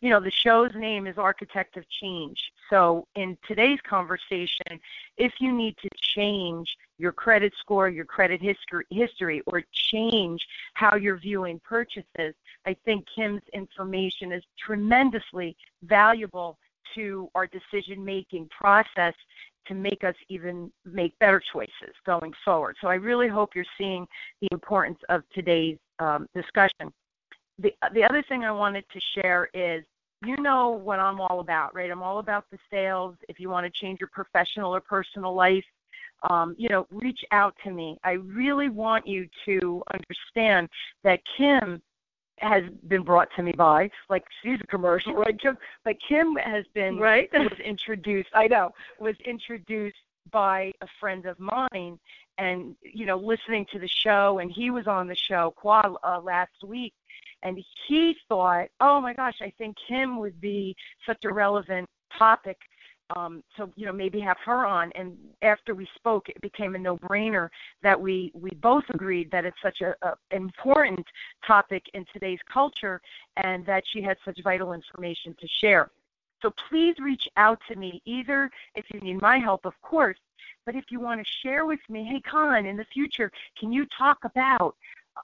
[0.03, 2.51] you know, the show's name is Architect of Change.
[2.69, 4.79] So, in today's conversation,
[5.15, 10.97] if you need to change your credit score, your credit history, history, or change how
[10.97, 12.35] you're viewing purchases,
[12.65, 16.57] I think Kim's information is tremendously valuable
[16.95, 19.13] to our decision making process
[19.67, 22.75] to make us even make better choices going forward.
[22.81, 24.05] So, I really hope you're seeing
[24.41, 26.91] the importance of today's um, discussion.
[27.59, 29.83] The, the other thing I wanted to share is
[30.25, 31.91] you know what I'm all about, right?
[31.91, 33.15] I'm all about the sales.
[33.27, 35.65] If you want to change your professional or personal life,
[36.29, 37.97] um, you know, reach out to me.
[38.03, 40.69] I really want you to understand
[41.03, 41.81] that Kim
[42.43, 45.57] has been brought to me by, like she's a commercial, right, Kim?
[45.83, 48.29] But Kim has been right was introduced.
[48.33, 49.97] I know was introduced
[50.31, 51.99] by a friend of mine,
[52.37, 56.19] and you know, listening to the show, and he was on the show Qua uh,
[56.21, 56.93] last week,
[57.43, 60.75] and he thought, oh my gosh, I think Kim would be
[61.05, 62.57] such a relevant topic.
[63.15, 64.91] Um, so you know maybe have her on.
[64.95, 67.49] And after we spoke, it became a no-brainer
[67.81, 71.05] that we we both agreed that it's such a, a important
[71.45, 73.01] topic in today's culture,
[73.37, 75.91] and that she had such vital information to share.
[76.41, 80.17] So please reach out to me, either if you need my help, of course,
[80.65, 83.85] but if you want to share with me, hey, Con, in the future, can you
[83.97, 84.75] talk about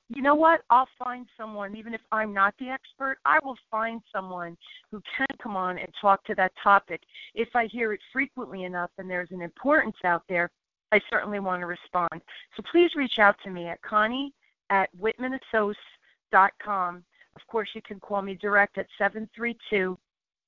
[0.10, 0.62] you know what?
[0.70, 4.58] I'll find someone, even if I'm not the expert, I will find someone
[4.92, 7.02] who can come on and talk to that topic.
[7.36, 10.50] If I hear it frequently enough and there's an importance out there,
[10.92, 12.22] I certainly want to respond.
[12.56, 14.34] So please reach out to me at Connie
[14.70, 17.04] at whitmanassociates.com.
[17.36, 19.98] Of course, you can call me direct at 732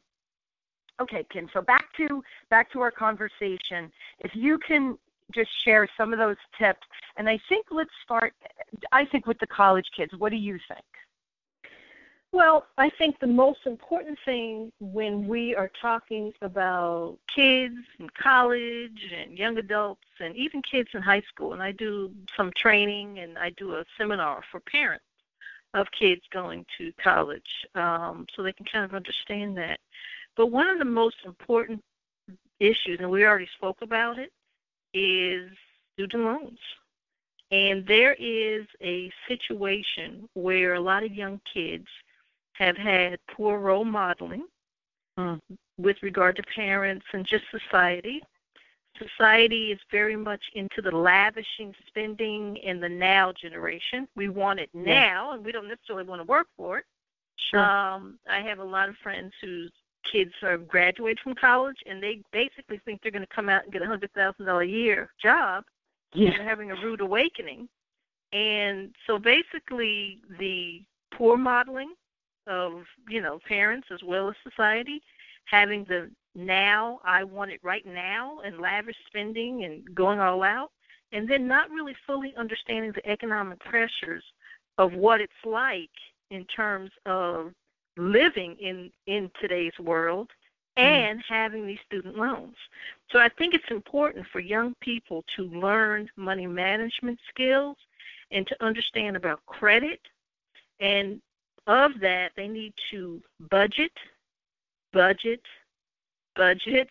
[1.02, 1.50] Okay, Kim.
[1.52, 3.92] So back to back to our conversation.
[4.20, 4.98] If you can
[5.34, 6.88] just share some of those tips.
[7.18, 8.34] And I think let's start.
[8.94, 10.14] I think with the college kids.
[10.18, 10.86] What do you think?
[12.36, 19.14] Well, I think the most important thing when we are talking about kids in college
[19.18, 23.38] and young adults and even kids in high school, and I do some training and
[23.38, 25.06] I do a seminar for parents
[25.76, 29.80] of kids going to college um, so they can kind of understand that.
[30.36, 31.82] But one of the most important
[32.60, 34.34] issues, and we already spoke about it,
[34.94, 35.50] is
[35.94, 36.60] student loans.
[37.52, 41.88] And there is a situation where a lot of young kids
[42.58, 44.46] have had poor role modeling
[45.20, 45.40] mm.
[45.78, 48.22] with regard to parents and just society.
[48.98, 54.08] Society is very much into the lavishing spending in the now generation.
[54.16, 55.34] We want it now, yeah.
[55.34, 56.86] and we don't necessarily want to work for it.
[57.52, 57.60] Sure.
[57.60, 59.72] Um, I have a lot of friends whose
[60.10, 63.74] kids are graduated from college, and they basically think they're going to come out and
[63.74, 65.66] get a hundred thousand dollar a year job.
[66.14, 66.30] Yeah.
[66.32, 67.68] They're having a rude awakening,
[68.32, 70.82] and so basically the
[71.14, 71.94] poor modeling
[72.48, 75.02] of you know parents as well as society
[75.46, 80.72] having the now I want it right now and lavish spending and going all out
[81.12, 84.24] and then not really fully understanding the economic pressures
[84.78, 85.90] of what it's like
[86.32, 87.52] in terms of
[87.98, 90.30] living in in today's world
[90.78, 90.88] mm-hmm.
[90.88, 91.24] and mm.
[91.28, 92.56] having these student loans.
[93.12, 97.78] So I think it's important for young people to learn money management skills
[98.32, 100.02] and to understand about credit
[100.80, 101.22] and
[101.68, 103.92] of that, they need to budget,
[104.94, 105.42] budget,
[106.36, 106.88] budget,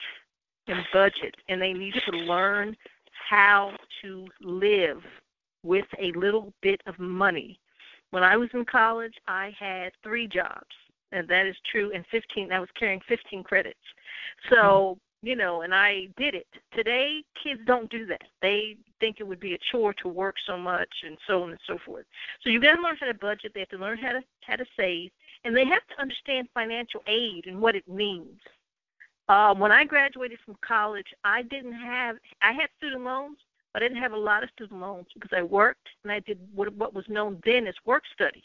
[0.67, 1.35] and budget.
[1.49, 2.77] And they need to learn
[3.29, 3.73] how
[4.03, 5.03] to live
[5.63, 7.59] with a little bit of money.
[8.11, 10.75] When I was in college, I had three jobs,
[11.11, 11.91] and that is true.
[11.95, 13.79] And 15, I was carrying 15 credits.
[14.51, 16.47] So you know, and I did it.
[16.75, 18.23] Today, kids don't do that.
[18.43, 21.61] They think it would be a chore to work so much and so on and
[21.67, 22.05] so forth.
[22.43, 23.53] So you've got to learn how to budget.
[23.55, 25.11] They have to learn how to how to save,
[25.45, 28.41] and they have to understand financial aid and what it means.
[29.29, 33.39] Uh, when I graduated from college, I didn't have I had student loans,
[33.73, 36.39] but I didn't have a lot of student loans because I worked and I did
[36.55, 38.45] what what was known then as work study.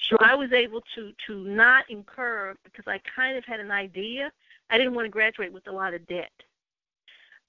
[0.00, 4.32] So I was able to to not incur because I kind of had an idea
[4.70, 6.32] I didn't want to graduate with a lot of debt.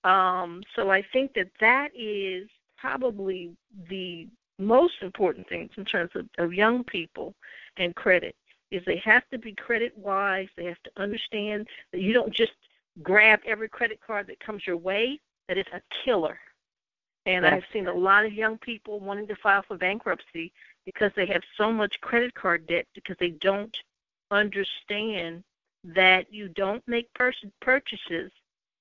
[0.03, 2.47] Um, so I think that that is
[2.77, 3.51] probably
[3.89, 7.33] the most important things in terms of, of young people
[7.77, 8.35] and credit
[8.71, 10.47] is they have to be credit wise.
[10.55, 12.51] They have to understand that you don't just
[13.01, 15.19] grab every credit card that comes your way.
[15.47, 16.37] That is a killer.
[17.25, 20.51] And I've seen a lot of young people wanting to file for bankruptcy
[20.85, 23.75] because they have so much credit card debt because they don't
[24.31, 25.43] understand
[25.83, 28.31] that you don't make purchases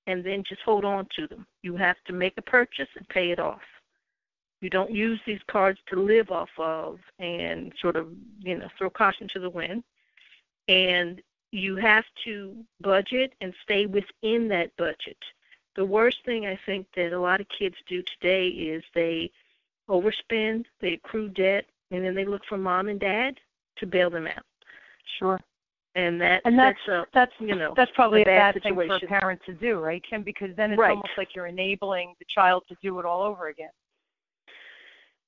[0.07, 1.45] and then just hold on to them.
[1.61, 3.61] You have to make a purchase and pay it off.
[4.61, 8.89] You don't use these cards to live off of and sort of, you know, throw
[8.89, 9.83] caution to the wind.
[10.67, 11.21] And
[11.51, 15.17] you have to budget and stay within that budget.
[15.75, 19.31] The worst thing I think that a lot of kids do today is they
[19.87, 23.39] overspend, they accrue debt, and then they look for mom and dad
[23.77, 24.43] to bail them out.
[25.17, 25.39] Sure
[26.07, 28.75] and that and that's that's, a, that's you know that's probably a bad, bad thing
[28.75, 30.23] for a parent to do, right, Kim?
[30.23, 30.91] Because then it's right.
[30.91, 33.69] almost like you're enabling the child to do it all over again.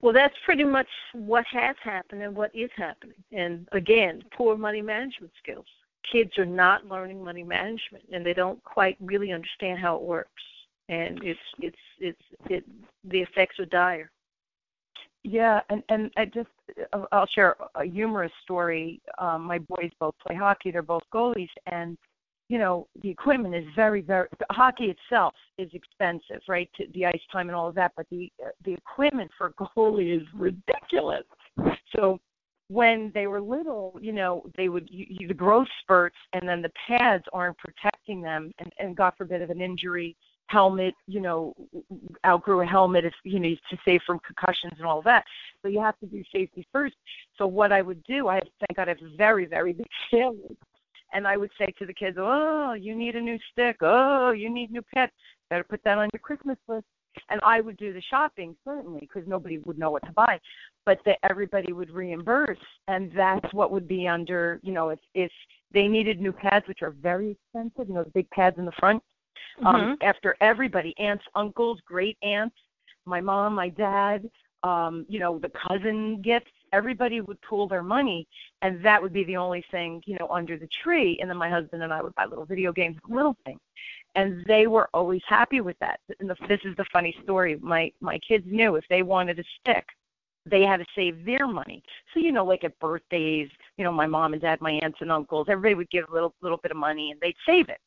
[0.01, 3.23] Well, that's pretty much what has happened and what is happening.
[3.31, 5.67] And again, poor money management skills.
[6.11, 10.43] Kids are not learning money management, and they don't quite really understand how it works.
[10.89, 12.63] And it's it's it's it
[13.03, 14.11] the effects are dire.
[15.23, 16.49] Yeah, and and I just
[17.11, 19.01] I'll share a humorous story.
[19.17, 21.97] Um, my boys both play hockey; they're both goalies, and
[22.49, 24.27] you know the equipment is very very.
[24.51, 26.69] Hockey itself is expensive, right?
[26.77, 28.31] To the ice time and all of that, but the
[28.65, 31.23] the equipment for a goalie is ridiculous.
[31.95, 32.19] So
[32.69, 36.71] when they were little, you know, they would you, the growth spurts, and then the
[36.87, 40.15] pads aren't protecting them, and, and God forbid of an injury
[40.51, 41.53] helmet, you know,
[42.25, 45.23] outgrew a helmet if you know to save from concussions and all that.
[45.61, 46.95] So you have to do safety first.
[47.37, 50.57] So what I would do, I thank God I have a very very big family,
[51.13, 53.77] and I would say to the kids, oh, you need a new stick.
[53.81, 55.13] Oh, you need new pets.
[55.49, 56.85] Better put that on your Christmas list.
[57.29, 60.39] And I would do the shopping certainly because nobody would know what to buy,
[60.85, 65.31] but that everybody would reimburse, and that's what would be under, you know, if if
[65.73, 68.71] they needed new pads, which are very expensive, you know, the big pads in the
[68.79, 69.03] front
[69.65, 69.93] um, mm-hmm.
[70.01, 72.55] after everybody aunts, uncles, great aunts,
[73.05, 74.29] my mom, my dad,
[74.63, 78.27] um, you know, the cousin gifts, everybody would pool their money,
[78.61, 81.17] and that would be the only thing, you know, under the tree.
[81.19, 83.59] And then my husband and I would buy little video games, little things.
[84.15, 85.99] and they were always happy with that.
[86.19, 87.57] And the, this is the funny story.
[87.61, 89.85] My my kids knew if they wanted a stick,
[90.45, 91.83] they had to save their money.
[92.13, 95.11] So you know, like at birthdays, you know, my mom and dad, my aunts and
[95.11, 97.79] uncles, everybody would give a little little bit of money and they'd save it.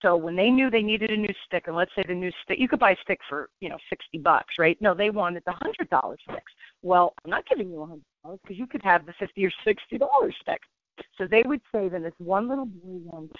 [0.00, 2.58] So when they knew they needed a new stick, and let's say the new stick,
[2.60, 4.80] you could buy a stick for you know sixty bucks, right?
[4.80, 6.52] No, they wanted the hundred dollar sticks.
[6.82, 9.52] Well, I'm not giving you a hundred dollars because you could have the fifty or
[9.64, 10.60] sixty dollar stick.
[11.16, 13.32] So they would save, and this one little boy once,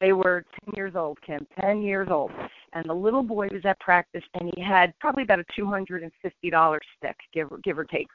[0.00, 2.32] they were ten years old, Kim, ten years old,
[2.72, 6.02] and the little boy was at practice, and he had probably about a two hundred
[6.02, 8.08] and fifty dollar stick, give or give or take.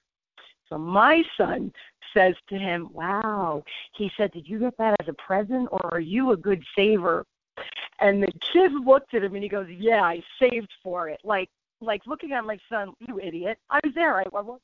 [0.69, 1.71] So my son
[2.13, 3.63] says to him, Wow.
[3.95, 7.25] He said, Did you get that as a present or are you a good saver?
[8.01, 11.49] And the kid looked at him and he goes, "Yeah, I saved for it." Like,
[11.81, 13.57] like looking at my son, you idiot.
[13.69, 14.19] I was there.
[14.19, 14.59] I, I was.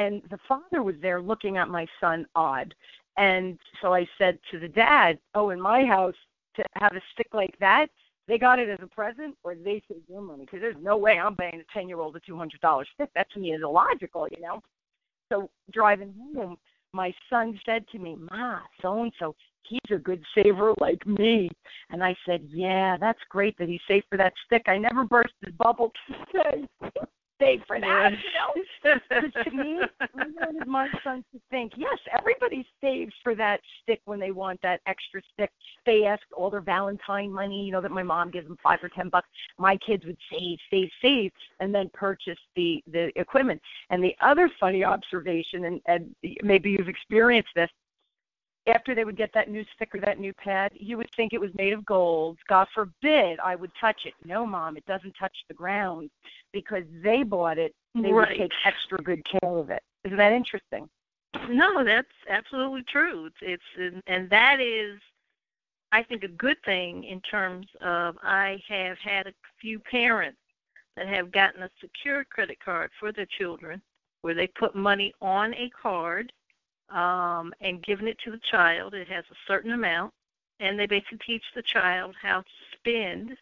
[0.00, 2.74] And the father was there looking at my son odd.
[3.16, 6.14] And so I said to the dad, "Oh, in my house,
[6.56, 7.88] to have a stick like that,
[8.26, 11.18] they got it as a present, or they saved their money because there's no way
[11.18, 13.10] I'm paying a ten year old a two hundred dollar stick.
[13.14, 14.62] That to me is illogical, you know."
[15.30, 16.56] So driving home,
[16.92, 21.50] my son said to me, "Ma, so and so, he's a good saver like me.
[21.90, 24.62] And I said, yeah, that's great that he's safe for that stick.
[24.66, 26.68] I never burst his bubble to say
[27.40, 28.12] safe for that.
[28.84, 33.60] You know, to me, I wanted my son to think, yes, everybody saves for that
[33.82, 35.50] stick when they want that extra stick.
[35.86, 38.88] They ask all their Valentine money, you know, that my mom gives them five or
[38.88, 39.28] ten bucks.
[39.58, 43.60] My kids would save, save, save, and then purchase the the equipment.
[43.90, 47.70] And the other funny observation, and, and maybe you've experienced this,
[48.68, 51.40] after they would get that new stick or that new pad, you would think it
[51.40, 52.38] was made of gold.
[52.48, 54.14] God forbid I would touch it.
[54.24, 56.10] No, mom, it doesn't touch the ground
[56.52, 57.74] because they bought it.
[57.94, 58.28] They right.
[58.28, 59.82] would take extra good care of it.
[60.04, 60.88] Isn't that interesting?
[61.48, 63.30] No, that's absolutely true.
[63.40, 64.98] It's, it's and that is,
[65.92, 70.38] I think, a good thing in terms of I have had a few parents
[70.96, 73.80] that have gotten a secured credit card for their children
[74.22, 76.32] where they put money on a card
[76.90, 78.94] um, and giving it to the child.
[78.94, 80.12] It has a certain amount,
[80.60, 83.36] and they basically teach the child how to spend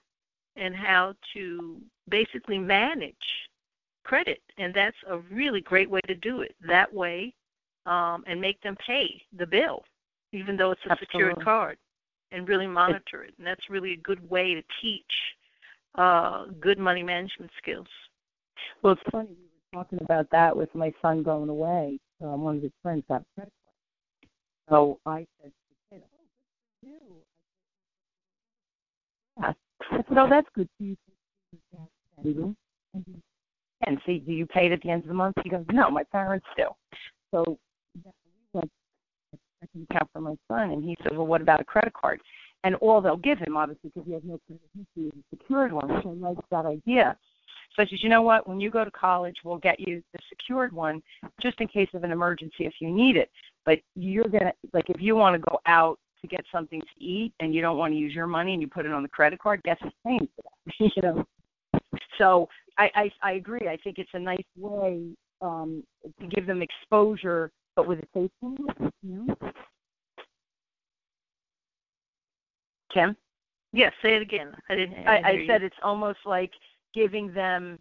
[0.57, 3.15] and how to basically manage
[4.05, 4.41] credit.
[4.59, 7.35] And that's a really great way to do it that way
[7.85, 9.85] um, and make them pay the bill,
[10.33, 11.07] even though it's a Absolutely.
[11.07, 11.79] secured card,
[12.33, 13.35] and really monitor it.
[13.39, 15.03] And that's really a good way to teach
[15.97, 17.87] uh, good money management skills.
[18.83, 19.29] Well, it's funny.
[19.29, 23.05] We were talking about that with my son going away um, one of his friends
[23.09, 24.31] got a credit card.
[24.69, 26.19] So I said to the kid, "Oh,
[26.83, 27.23] good for you."
[29.39, 29.55] I
[30.09, 30.97] said, "Oh, that's good for you."
[33.87, 35.37] And see, do you pay it at the end of the month?
[35.43, 36.69] He goes, "No, my parents do."
[37.31, 37.59] So
[37.95, 38.01] we
[38.53, 38.71] went
[39.33, 42.21] to checking account for my son, and he says, "Well, what about a credit card?"
[42.65, 45.73] And all they'll give him, obviously, because he has no credit history, is a secured
[45.73, 45.89] one.
[45.95, 47.19] Which I like that idea.
[47.77, 48.49] So I said, you know what?
[48.49, 51.03] When you go to college, we'll get you the secured one,
[51.43, 53.31] just in case of an emergency if you need it.
[53.67, 57.35] But you're gonna like if you want to go out to get something to eat
[57.41, 59.39] and you don't want to use your money and you put it on the credit
[59.39, 60.91] card, guess who's paying for that?
[60.97, 61.25] you know.
[62.17, 62.49] So
[62.79, 63.69] I, I I agree.
[63.69, 65.11] I think it's a nice way
[65.43, 65.85] um,
[66.19, 68.93] to give them exposure, but with a safety net.
[69.03, 69.37] You know.
[72.93, 73.17] Kim.
[73.73, 74.57] Yes, say it again.
[74.71, 75.07] I didn't.
[75.07, 76.51] I, I, I said it's almost like
[76.95, 77.79] giving them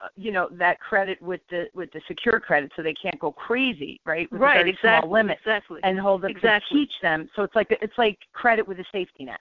[0.00, 3.32] uh, you know that credit with the with the secure credit so they can't go
[3.32, 6.80] crazy right with right exactly small limit exactly and hold them exactly.
[6.80, 9.40] teach them so it's like it's like credit with a safety net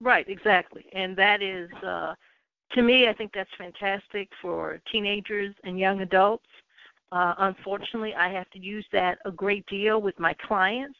[0.00, 2.14] right exactly and that is uh
[2.72, 6.46] to me i think that's fantastic for teenagers and young adults
[7.10, 10.98] uh unfortunately i have to use that a great deal with my clients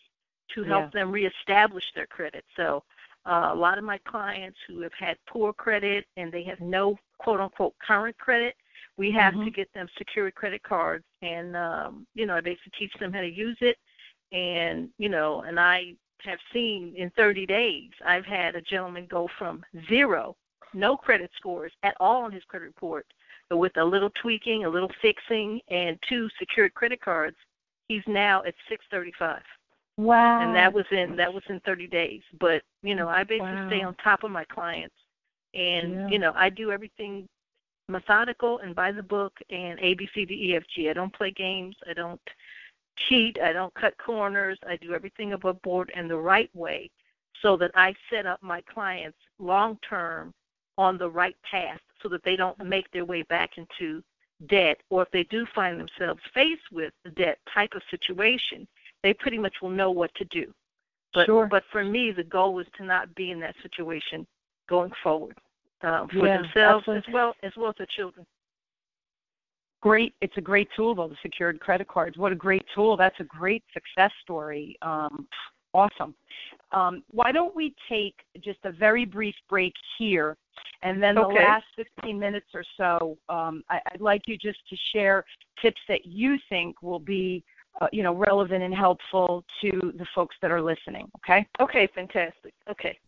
[0.54, 1.00] to help Yeah.
[1.00, 2.82] them reestablish their credit so
[3.26, 6.96] uh, a lot of my clients who have had poor credit and they have no
[7.18, 8.54] quote unquote current credit,
[8.96, 9.54] we have to Mhm.
[9.54, 13.28] get them secured credit cards and um, you know, I basically teach them how to
[13.30, 13.78] use it
[14.32, 19.28] and you know, and I have seen in 30 days, I've had a gentleman go
[19.38, 20.36] from zero,
[20.72, 23.06] no credit scores at all on his credit report,
[23.48, 27.36] but with a little tweaking, a little fixing, and two secured credit cards,
[27.88, 29.42] he's now at 635
[29.96, 32.22] wow and that was in that was in 30 days.
[32.38, 33.66] But you know, I basically Wow.
[33.66, 34.94] stay on top of my clients,
[35.54, 36.08] and Yeah.
[36.08, 37.28] you know, I do everything
[37.88, 40.90] methodical and by the book and A B C D E F G.
[40.90, 41.76] I don't play games.
[41.88, 42.20] I don't
[42.96, 43.38] cheat.
[43.40, 44.58] I don't cut corners.
[44.66, 46.90] I do everything above board and the right way,
[47.42, 50.32] so that I set up my clients long term
[50.78, 54.02] on the right path, so that they don't make their way back into
[54.46, 58.66] debt, or if they do find themselves faced with a debt type of situation,
[59.06, 60.52] they pretty much will know what to do.
[61.14, 61.46] But Sure.
[61.46, 64.26] but for me, the goal was to not be in that situation
[64.68, 65.38] going forward
[65.82, 67.08] uh, for yeah, themselves absolutely.
[67.08, 68.26] as well as well as their children.
[69.80, 70.12] Great.
[70.20, 72.16] It's a great tool, though, the secured credit cards.
[72.16, 72.96] What a great tool.
[72.96, 74.76] That's a great success story.
[74.82, 75.28] Um,
[75.72, 76.12] awesome.
[76.72, 80.36] Um, why don't we take just a very brief break here,
[80.82, 84.76] and then the last 15 minutes or so, um, I, I'd like you just to
[84.92, 85.24] share
[85.62, 87.44] tips that you think will be,
[87.80, 91.10] uh, you know, relevant and helpful to the folks that are listening.
[91.18, 91.46] Okay.
[91.60, 92.54] Okay, fantastic.
[92.70, 92.98] Okay.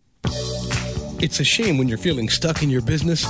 [1.20, 3.26] It's a shame when you're feeling stuck in your business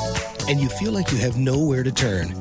[0.49, 2.35] and you feel like you have nowhere to turn.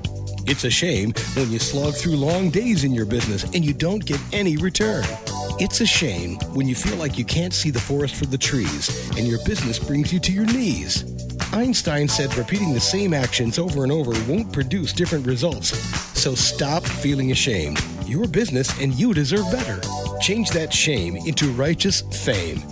[0.45, 4.05] It's a shame when you slog through long days in your business and you don't
[4.05, 5.03] get any return.
[5.59, 9.09] It's a shame when you feel like you can't see the forest for the trees
[9.17, 11.03] and your business brings you to your knees.
[11.53, 15.77] Einstein said repeating the same actions over and over won't produce different results.
[16.19, 17.79] So stop feeling ashamed.
[18.07, 19.81] Your business and you deserve better.
[20.21, 22.63] Change that shame into righteous fame.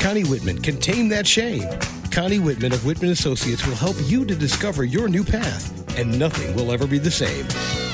[0.00, 1.68] Connie Whitman can tame that shame.
[2.12, 6.54] Connie Whitman of Whitman Associates will help you to discover your new path, and nothing
[6.54, 7.46] will ever be the same.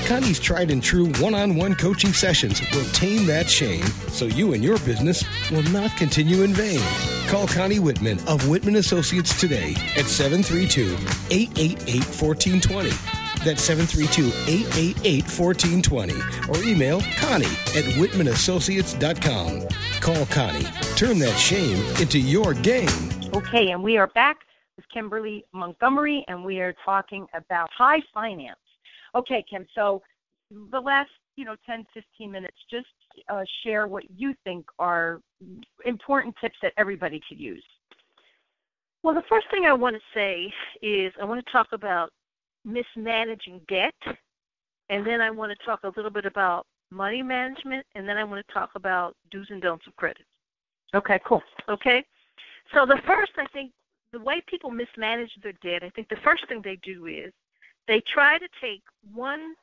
[0.07, 4.53] Connie's tried and true one on one coaching sessions will tame that shame so you
[4.53, 6.83] and your business will not continue in vain.
[7.29, 10.93] Call Connie Whitman of Whitman Associates today at 732
[11.31, 13.22] 888 1420.
[13.45, 16.15] That's 732 888 1420.
[16.49, 19.69] Or email Connie at WhitmanAssociates.com.
[20.01, 20.67] Call Connie.
[20.97, 22.89] Turn that shame into your game.
[23.35, 24.39] Okay, and we are back
[24.77, 28.59] with Kimberly Montgomery, and we are talking about high finance.
[29.15, 30.03] Okay, Kim, so
[30.71, 32.87] the last, you know, 10, 15 minutes, just
[33.29, 35.21] uh, share what you think are
[35.85, 37.65] important tips that everybody could use.
[39.03, 42.13] Well, the first thing I want to say is I want to talk about
[42.65, 43.95] mismanaging debt,
[44.89, 48.25] and then I want to talk a little bit about money management, and then I
[48.25, 50.25] want to talk about do's and don'ts of credit.
[50.95, 51.43] Okay, cool.
[51.69, 52.05] Okay?
[52.75, 53.73] So the first, I think,
[54.13, 57.33] the way people mismanage their debt, I think the first thing they do is
[57.89, 58.83] they try to take
[59.15, 59.55] one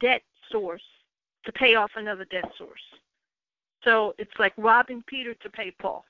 [0.00, 0.82] debt source
[1.44, 2.80] to pay off another debt source.
[3.82, 6.04] So it's like robbing Peter to pay Paul.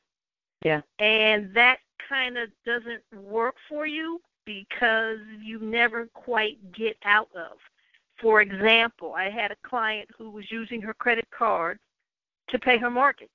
[0.65, 0.81] Yeah.
[0.99, 1.79] And that
[2.09, 7.59] kind of doesn't work for you because you never quite get out of.
[8.19, 11.79] For example, I had a client who was using her credit card
[12.49, 13.29] to pay her mortgage.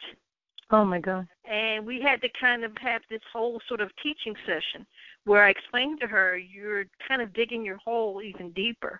[0.72, 1.28] Oh my God.
[1.46, 4.88] And we had to kind of have this whole sort of teaching session
[5.26, 9.00] where I explained to her, you're kind of digging your hole even deeper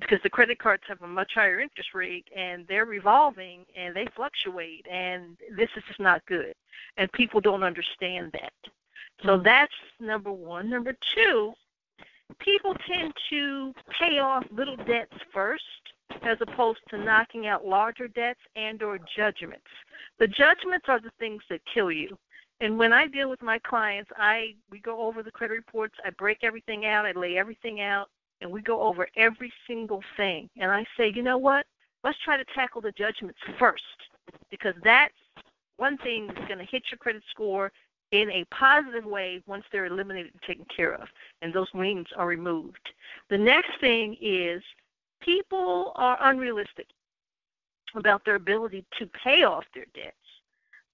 [0.00, 4.06] because the credit cards have a much higher interest rate and they're revolving and they
[4.16, 6.54] fluctuate and this is just not good.
[6.96, 8.52] And people don't understand that.
[9.24, 10.68] So that's number one.
[10.68, 11.52] Number two,
[12.38, 15.62] people tend to pay off little debts first
[16.22, 19.66] as opposed to knocking out larger debts and or judgments.
[20.18, 22.16] The judgments are the things that kill you.
[22.60, 26.10] And when I deal with my clients, I we go over the credit reports, I
[26.10, 28.08] break everything out, I lay everything out,
[28.40, 30.48] and we go over every single thing.
[30.56, 31.66] And I say, you know what?
[32.02, 33.82] Let's try to tackle the judgments first
[34.50, 35.12] because that's
[35.76, 37.70] one thing that's going to hit your credit score
[38.12, 41.08] in a positive way once they're eliminated and taken care of
[41.42, 42.88] and those liens are removed.
[43.30, 44.62] The next thing is
[45.20, 46.86] people are unrealistic
[47.94, 50.14] about their ability to pay off their debts.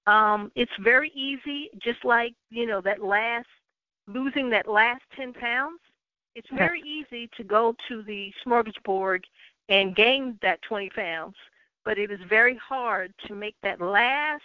[0.07, 3.47] Um, it's very easy, just like you know that last
[4.09, 5.81] losing that last ten pounds.
[6.35, 9.23] It's very easy to go to the smorgasbord
[9.69, 11.37] and gain that twenty pounds,
[11.85, 14.43] but it is very hard to make that last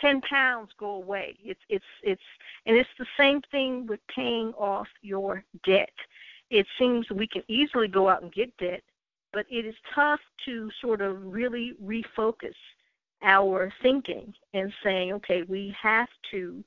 [0.00, 1.36] ten pounds go away.
[1.44, 2.22] It's it's it's
[2.66, 5.92] and it's the same thing with paying off your debt.
[6.50, 8.82] It seems we can easily go out and get debt,
[9.32, 12.54] but it is tough to sort of really refocus
[13.22, 16.62] our thinking and saying, okay, we have to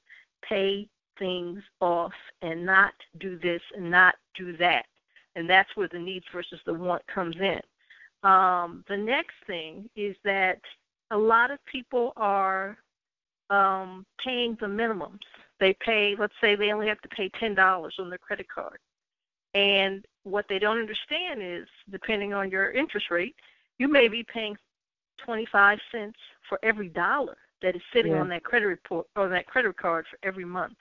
[0.47, 4.85] pay things off and not do this and not do that.
[5.35, 7.61] And that's where the needs versus the want comes in.
[8.29, 10.59] Um, the next thing is that
[11.11, 12.77] a lot of people are
[13.51, 15.19] um, paying the minimums.
[15.59, 18.79] They pay, let's say they only have to pay $10 on their credit card.
[19.53, 23.35] And what they don't understand is, depending on your interest rate,
[23.77, 24.55] you may be paying
[25.23, 28.21] 25 cents for every dollar that is sitting Yeah.
[28.21, 30.77] on that credit report or that credit card for every month.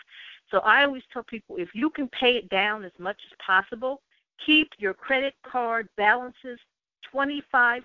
[0.50, 4.02] So I always tell people if you can pay it down as much as possible,
[4.44, 6.58] keep your credit card balances
[7.12, 7.82] 25%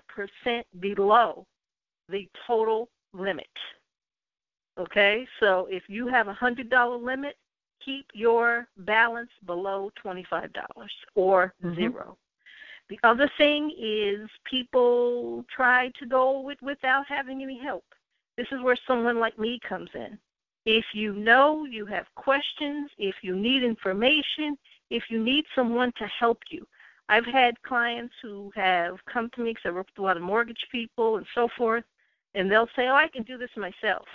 [0.80, 1.46] below
[2.08, 3.46] the total limit.
[4.78, 5.26] Okay?
[5.40, 7.36] So if you have a $100 limit,
[7.84, 11.74] keep your balance below $25 or Mhm.
[11.76, 12.18] zero.
[12.88, 17.84] The other thing is people try to go with without having any help.
[18.36, 20.18] This is where someone like me comes in.
[20.66, 24.58] If you know you have questions, if you need information,
[24.90, 26.66] if you need someone to help you.
[27.08, 30.22] I've had clients who have come to me because I work with a lot of
[30.22, 31.84] mortgage people and so forth,
[32.34, 34.06] and they'll say, Oh, I can do this myself.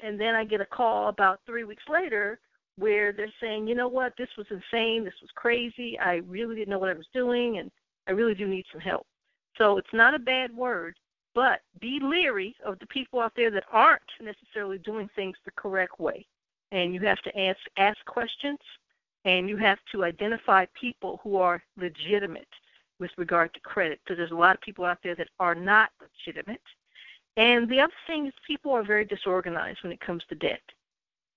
[0.00, 2.38] And then I get a call about three weeks later
[2.76, 6.70] where they're saying, You know what, this was insane, this was crazy, I really didn't
[6.70, 7.70] know what I was doing, and
[8.06, 9.06] I really do need some help.
[9.56, 10.96] So it's not a bad word,
[11.34, 15.98] but be leery of the people out there that aren't necessarily doing things the correct
[15.98, 16.26] way.
[16.70, 18.58] And you have to ask ask questions
[19.24, 22.48] and you have to identify people who are legitimate
[23.00, 25.90] with regard to credit because there's a lot of people out there that are not
[26.00, 26.60] legitimate.
[27.38, 30.60] And the other thing is people are very disorganized when it comes to debt.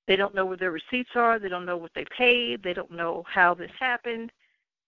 [0.08, 2.92] They don't know where their receipts are, they don't know what they paid, they don't
[2.92, 4.32] know how this happened.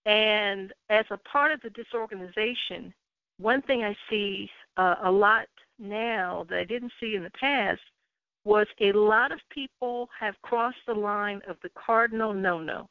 [0.07, 2.91] And as a part of the disorganization,
[3.37, 5.47] one thing I see uh, a lot
[5.77, 7.81] now that I didn't see in the past
[8.43, 12.89] was a lot of people have crossed the line of the cardinal no no.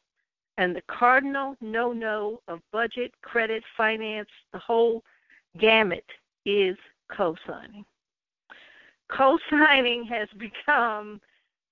[0.58, 5.02] And the cardinal no no of budget, credit, finance, the whole
[5.58, 6.06] gamut
[6.46, 6.76] is
[7.10, 7.84] co signing.
[9.16, 11.20] Co signing has become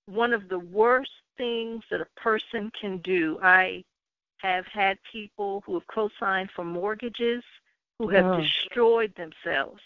[0.06, 3.38] one of the worst things that a person can do.
[3.42, 3.84] I
[4.38, 7.42] have had people who have co signed for mortgages
[7.98, 8.40] who have oh.
[8.40, 9.80] destroyed themselves.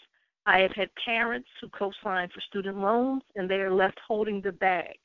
[0.46, 4.40] I have had parents who co sign for student loans and they are left holding
[4.40, 4.96] the bag.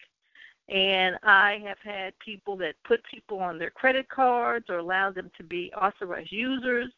[0.68, 5.32] And I have had people that put people on their credit cards or allow them
[5.38, 6.92] to be authorized users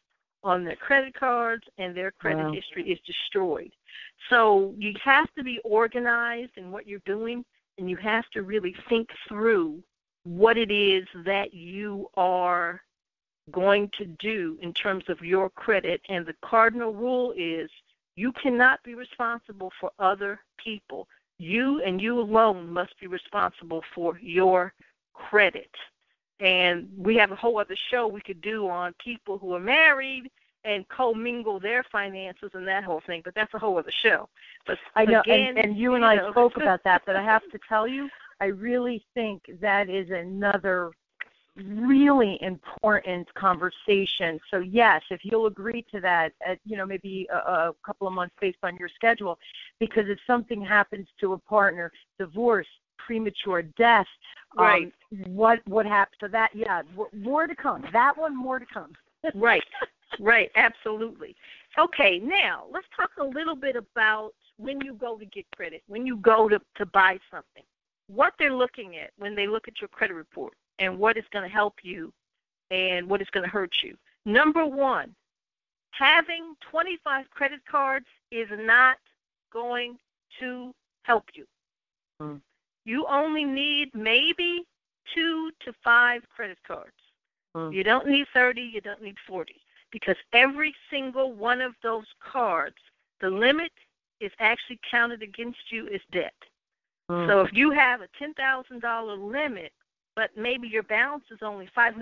[0.44, 2.52] on their credit cards, and their credit wow.
[2.52, 3.72] history is destroyed.
[4.30, 7.44] So you have to be organized in what you're doing,
[7.78, 9.82] and you have to really think through
[10.24, 12.80] what it is that you are
[13.50, 16.00] going to do in terms of your credit.
[16.08, 17.68] And the cardinal rule is
[18.14, 21.08] you cannot be responsible for other people.
[21.38, 24.72] You and you alone must be responsible for your
[25.14, 25.70] credit.
[26.42, 30.28] And we have a whole other show we could do on people who are married
[30.64, 34.28] and commingle their finances and that whole thing, but that's a whole other show.
[34.66, 37.22] But I know, again, and, and you and you I spoke about that, but I
[37.22, 38.08] have to tell you,
[38.40, 40.90] I really think that is another
[41.56, 44.40] really important conversation.
[44.50, 48.14] So yes, if you'll agree to that, at, you know, maybe a, a couple of
[48.14, 49.38] months based on your schedule,
[49.78, 52.66] because if something happens to a partner, divorce,
[53.06, 54.06] premature death,
[54.58, 54.92] um, right?
[55.12, 56.50] Um, what what happens to that?
[56.54, 56.82] Yeah,
[57.12, 57.84] more to come.
[57.92, 58.92] That one, more to come.
[59.34, 59.62] right,
[60.20, 61.36] right, absolutely.
[61.78, 66.06] Okay, now let's talk a little bit about when you go to get credit, when
[66.06, 67.64] you go to to buy something,
[68.08, 71.48] what they're looking at when they look at your credit report and what is going
[71.48, 72.12] to help you
[72.70, 73.96] and what is going to hurt you.
[74.24, 75.14] Number one,
[75.90, 78.96] having 25 credit cards is not
[79.52, 79.98] going
[80.40, 80.72] to
[81.02, 81.44] help you.
[82.20, 82.40] Mm.
[82.84, 84.64] You only need maybe
[85.14, 86.92] two to five credit cards.
[87.56, 87.74] Mm.
[87.74, 89.54] You don't need 30, you don't need 40,
[89.90, 92.76] because every single one of those cards,
[93.20, 93.72] the limit
[94.20, 96.34] is actually counted against you as debt.
[97.10, 97.28] Mm.
[97.28, 99.72] So if you have a $10,000 limit
[100.14, 102.00] but maybe your balance is only $500,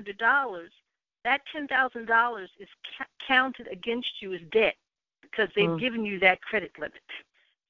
[1.25, 2.69] that $10,000 is
[2.99, 4.75] ca- counted against you as debt
[5.23, 5.81] because they've mm.
[5.81, 7.03] given you that credit limit.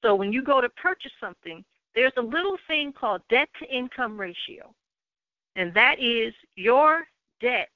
[0.01, 1.63] So when you go to purchase something,
[1.95, 4.73] there's a little thing called debt to income ratio.
[5.55, 7.03] And that is your
[7.41, 7.69] debt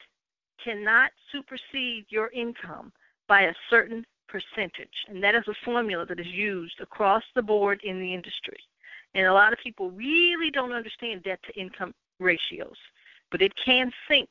[0.63, 2.91] cannot supersede your income
[3.27, 5.05] by a certain percentage.
[5.07, 8.57] And that is a formula that is used across the board in the industry.
[9.13, 12.77] And a lot of people really don't understand debt to income ratios,
[13.31, 14.29] but it can sink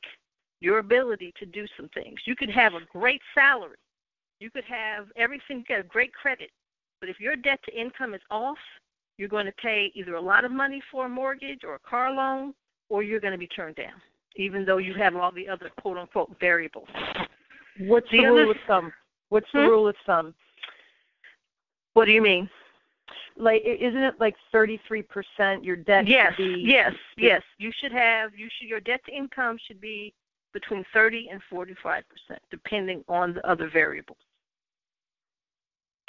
[0.61, 2.19] your ability to do some things.
[2.25, 3.77] You could have a great salary,
[4.39, 6.51] you could have everything, you got great credit,
[6.99, 8.57] but if your debt to income is off,
[9.17, 12.11] you're going to pay either a lot of money for a mortgage or a car
[12.11, 12.53] loan,
[12.89, 14.01] or you're going to be turned down,
[14.35, 16.87] even though you have all the other quote unquote variables.
[17.79, 18.91] What's the, the rule of thumb?
[19.29, 19.59] What's hmm?
[19.59, 20.33] the rule of thumb?
[21.93, 22.49] What do you mean?
[23.37, 25.03] like isn't it like 33%
[25.63, 29.57] your debt yes be, yes yes you should have you should your debt to income
[29.67, 30.13] should be
[30.53, 32.03] between 30 and 45%
[32.49, 34.17] depending on the other variables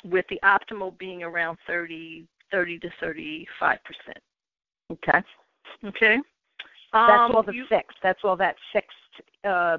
[0.04, 3.46] with the optimal being around 30 30 to 35%
[4.92, 5.22] okay
[5.84, 6.18] okay
[6.92, 8.92] that's um, all the you, fixed that's all that fixed
[9.44, 9.78] uh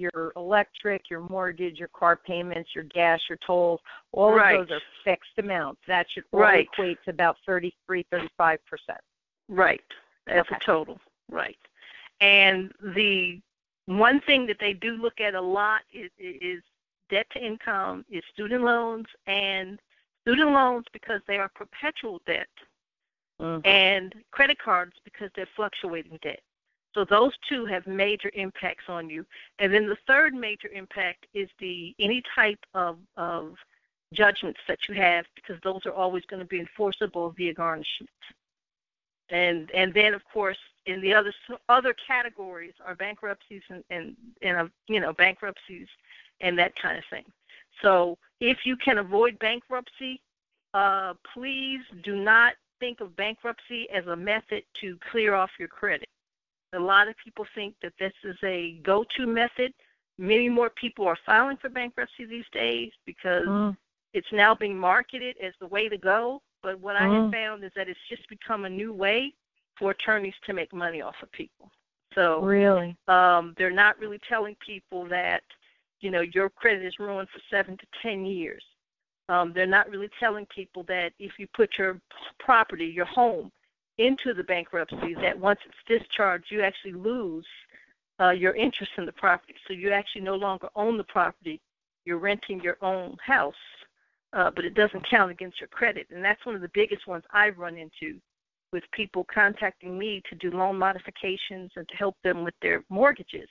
[0.00, 3.80] your electric, your mortgage, your car payments, your gas, your tolls,
[4.12, 4.58] all right.
[4.58, 5.80] of those are fixed amounts.
[5.86, 6.66] That should all right.
[6.72, 8.58] equate to about 33, 35%.
[9.48, 9.80] Right.
[10.26, 10.56] That's okay.
[10.56, 10.98] a total.
[11.30, 11.58] Right.
[12.20, 13.40] And the
[13.86, 16.62] one thing that they do look at a lot is, is
[17.10, 19.78] debt to income, is student loans, and
[20.22, 22.48] student loans because they are perpetual debt.
[23.40, 23.66] mm-hmm.
[23.66, 26.40] and credit cards because they're fluctuating debt.
[26.94, 29.24] So those two have major impacts on you.
[29.58, 33.54] And then the third major impact is the any type of of
[34.12, 38.10] judgments that you have because those are always going to be enforceable via garnishment.
[39.30, 41.32] And and then of course in the other
[41.68, 45.86] other categories are bankruptcies and and, and uh, you know bankruptcies
[46.40, 47.24] and that kind of thing.
[47.82, 50.20] So if you can avoid bankruptcy,
[50.74, 56.08] uh, please do not think of bankruptcy as a method to clear off your credit.
[56.72, 59.72] A lot of people think that this is a go to method.
[60.18, 63.76] Many more people are filing for bankruptcy these days because mm.
[64.14, 66.40] it's now being marketed as the way to go.
[66.62, 67.00] But what mm.
[67.00, 67.32] I have mm.
[67.32, 69.34] found is that it's just become a new way
[69.78, 71.70] for attorneys to make money off of people.
[72.14, 75.42] So really, um, they're not really telling people that
[76.00, 78.64] you know your credit is ruined for seven to ten years.
[79.28, 82.00] Um, they're not really telling people that if you put your
[82.38, 83.52] property, your home,
[83.98, 87.46] into the bankruptcy, that once it's discharged, you actually lose
[88.20, 89.54] uh, your interest in the property.
[89.68, 91.60] So you actually no longer own the property.
[92.04, 93.54] You're renting your own house,
[94.32, 96.06] uh, but it doesn't count against your credit.
[96.10, 98.18] And that's one of the biggest ones I've run into
[98.72, 103.48] with people contacting me to do loan modifications and to help them with their mortgages.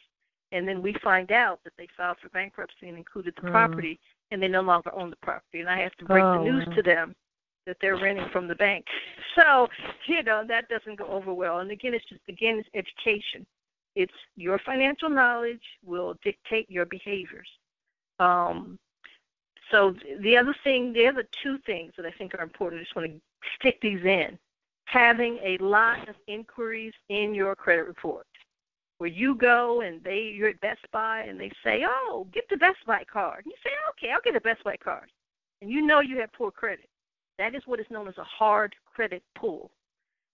[0.51, 3.51] And then we find out that they filed for bankruptcy and included the mm.
[3.51, 3.99] property,
[4.31, 5.59] and they no longer own the property.
[5.59, 6.75] And I have to break oh, the news wow.
[6.75, 7.15] to them
[7.67, 8.85] that they're renting from the bank.
[9.35, 9.67] So,
[10.07, 11.59] you know, that doesn't go over well.
[11.59, 13.45] And again, it's just, again, it's education.
[13.95, 17.47] It's your financial knowledge will dictate your behaviors.
[18.19, 18.79] Um,
[19.71, 22.95] so the other thing, the other two things that I think are important, I just
[22.95, 23.19] want to
[23.59, 24.37] stick these in.
[24.85, 28.25] Having a lot of inquiries in your credit report
[28.99, 32.57] where you go and they you're at Best Buy and they say, "Oh, get the
[32.57, 35.09] Best Buy card." And you say, "Okay, I'll get a Best Buy card,"
[35.61, 36.89] and you know you have poor credit.
[37.39, 39.71] That is what is known as a hard credit pull.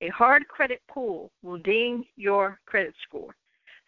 [0.02, 3.36] A hard credit pull will ding your credit score.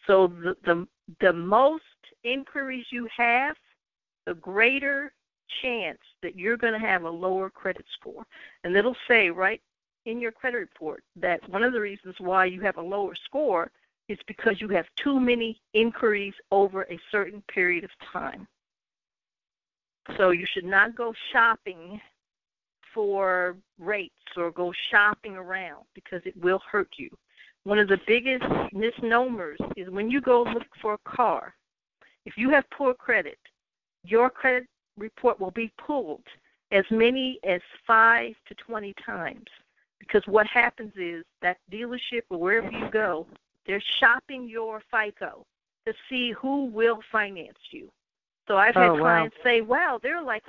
[0.05, 0.87] So the, the,
[1.19, 1.83] the most
[2.23, 3.57] inquiries you have,
[4.25, 5.11] the greater
[5.61, 8.25] chance that you're going to have a lower credit score.
[8.63, 9.61] And it'll say right
[10.05, 13.71] in your credit report that one of the reasons why you have a lower score
[14.09, 18.47] is because you have too many inquiries over a certain period of time.
[20.15, 21.99] So you should not go shopping
[22.93, 27.09] for rates or go shopping around because it will hurt you.
[27.63, 31.53] One of the biggest misnomers is when you go look for a car,
[32.25, 33.37] if you have poor credit,
[34.03, 36.23] your credit report will be pulled
[36.71, 39.45] as many as 5 to 20 times.
[39.99, 43.27] Because what happens is that dealership or wherever you go,
[43.67, 45.45] they're shopping your FICO
[45.85, 47.89] to see who will finance you.
[48.47, 49.43] So I've had oh, clients wow.
[49.43, 50.43] say, "Wow, they're like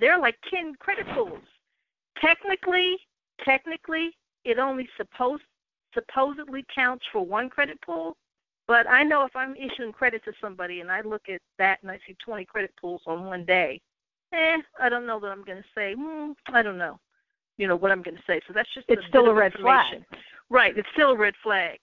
[0.00, 1.40] they're like 10 credit pulls."
[2.20, 2.96] Technically,
[3.44, 4.10] technically,
[4.44, 5.42] it only supposed
[5.96, 8.16] supposedly counts for one credit pull,
[8.68, 11.90] But I know if I'm issuing credit to somebody and I look at that and
[11.90, 13.80] I see 20 credit pulls on one day,
[14.32, 16.98] eh, I don't know that I'm going to say, hmm, I don't know,
[17.58, 18.40] you know what I'm going to say.
[18.46, 20.02] So that's just it's still a red flag,
[20.50, 20.76] right?
[20.76, 21.78] It's still a red flag,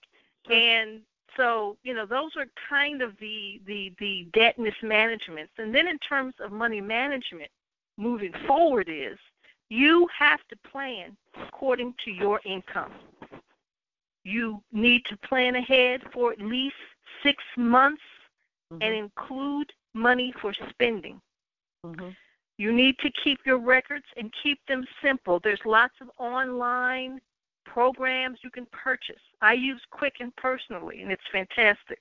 [0.50, 1.00] and
[1.36, 5.52] so you know those are kind of the the the debt mismanagements.
[5.58, 7.50] And then in terms of money management,
[7.96, 9.18] moving forward is
[9.70, 11.16] you have to plan
[11.48, 12.92] according to your income.
[14.24, 16.76] You need to plan ahead for at least
[17.22, 18.02] six months
[18.72, 18.82] mm-hmm.
[18.82, 21.20] and include money for spending.
[21.84, 22.10] Mm-hmm.
[22.56, 25.40] You need to keep your records and keep them simple.
[25.42, 27.20] There's lots of online
[27.74, 29.20] programs you can purchase.
[29.42, 32.00] I use Quicken personally, and it's fantastic.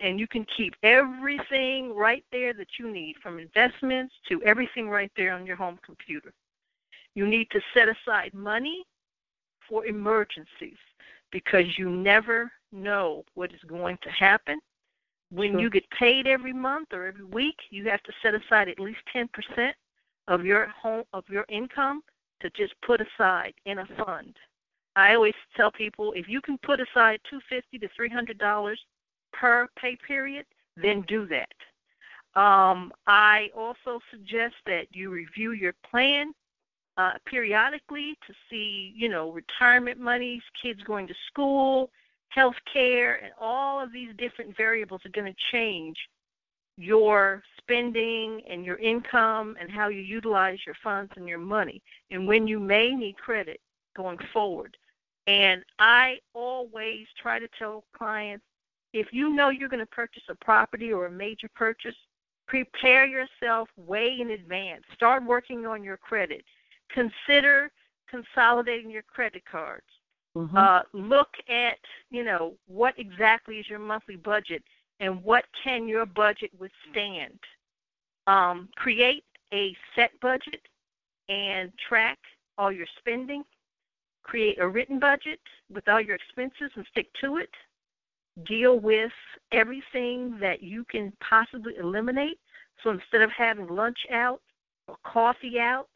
[0.00, 5.12] And you can keep everything right there that you need, from investments to everything right
[5.18, 6.32] there on your home computer.
[7.14, 8.82] You need to set aside money
[9.68, 10.78] for emergencies
[11.30, 14.58] because you never know what is going to happen.
[15.30, 15.60] When sure.
[15.60, 19.00] you get paid every month or every week, you have to set aside at least
[19.14, 19.28] 10%
[20.28, 22.00] of your home of your income
[22.40, 24.34] to just put aside in a fund.
[24.96, 28.80] I always tell people if you can put aside 250 to 300 dollars
[29.32, 32.40] per pay period, then do that.
[32.40, 36.32] Um, I also suggest that you review your plan
[36.96, 41.90] uh, periodically to see, you know, retirement monies, kids going to school,
[42.28, 45.96] health care, and all of these different variables are going to change
[46.76, 52.26] your spending and your income and how you utilize your funds and your money and
[52.26, 53.60] when you may need credit
[53.96, 54.76] going forward.
[55.30, 58.44] And I always try to tell clients
[58.92, 61.94] if you know you're going to purchase a property or a major purchase,
[62.48, 64.82] prepare yourself way in advance.
[64.94, 66.42] Start working on your credit
[66.92, 67.70] consider
[68.08, 69.84] consolidating your credit cards.
[70.36, 70.56] Mm-hmm.
[70.56, 71.78] Uh, look at,
[72.10, 74.62] you know, what exactly is your monthly budget
[75.00, 77.38] and what can your budget withstand.
[78.26, 80.60] Um, create a set budget
[81.28, 82.18] and track
[82.58, 83.42] all your spending.
[84.30, 85.40] Create a written budget
[85.74, 87.50] with all your expenses and stick to it.
[88.46, 89.10] Deal with
[89.50, 92.38] everything that you can possibly eliminate.
[92.84, 94.40] So instead of having lunch out
[94.86, 95.88] or coffee out,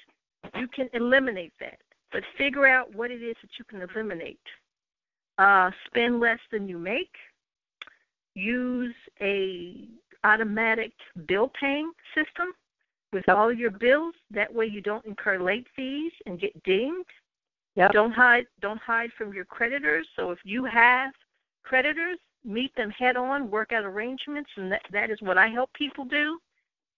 [0.59, 1.79] you can eliminate that.
[2.11, 4.41] But figure out what it is that you can eliminate.
[5.39, 7.15] Uh, spend less than you make.
[8.35, 9.87] Use a
[10.25, 10.93] automatic
[11.29, 12.49] bill paying system
[13.13, 14.17] with all your bills.
[14.33, 17.07] That way you don't incur late fees and get dinged.
[17.77, 17.93] Yep.
[17.93, 20.07] Don't hide don't hide from your creditors.
[20.17, 21.13] So if you have
[21.65, 25.73] creditors, meet them head on, work out arrangements and that, that is what I help
[25.73, 26.39] people do.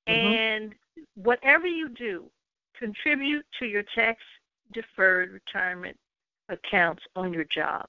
[0.09, 0.13] Mm-hmm.
[0.13, 0.75] And
[1.15, 2.25] whatever you do,
[2.79, 4.21] contribute to your tax
[4.73, 5.97] deferred retirement
[6.49, 7.87] accounts on your job.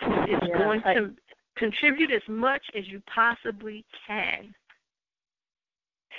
[0.00, 1.10] It's yeah, going to
[1.56, 4.54] contribute as much as you possibly can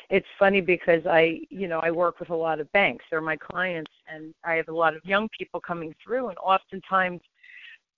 [0.09, 3.05] it's funny because I, you know, I work with a lot of banks.
[3.09, 7.21] They're my clients, and I have a lot of young people coming through, and oftentimes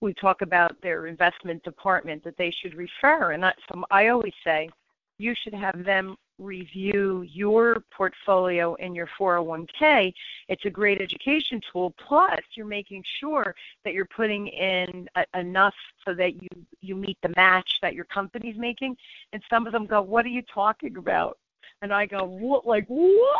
[0.00, 3.32] we talk about their investment department that they should refer.
[3.32, 4.70] And I, so I always say
[5.18, 10.12] you should have them review your portfolio in your 401k.
[10.48, 11.92] It's a great education tool.
[11.98, 13.54] Plus, you're making sure
[13.84, 15.74] that you're putting in a, enough
[16.06, 16.48] so that you
[16.80, 18.96] you meet the match that your company's making.
[19.32, 21.38] And some of them go, "What are you talking about?"
[21.82, 22.66] And I go, what?
[22.66, 23.38] Like what?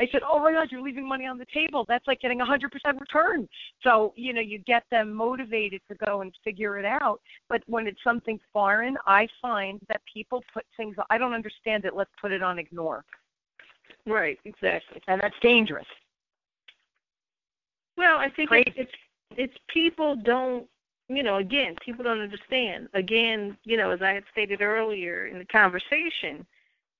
[0.00, 1.84] I said, oh my God, you're leaving money on the table.
[1.88, 3.48] That's like getting a 100% return.
[3.82, 7.20] So, you know, you get them motivated to go and figure it out.
[7.48, 11.96] But when it's something foreign, I find that people put things, I don't understand it,
[11.96, 13.04] let's put it on ignore.
[14.06, 15.02] Right, exactly.
[15.08, 15.86] And that's dangerous.
[17.96, 18.92] Well, I think it's, it's
[19.36, 20.66] it's people don't
[21.08, 22.88] you know, again, people don't understand.
[22.92, 26.46] Again, you know, as I had stated earlier in the conversation,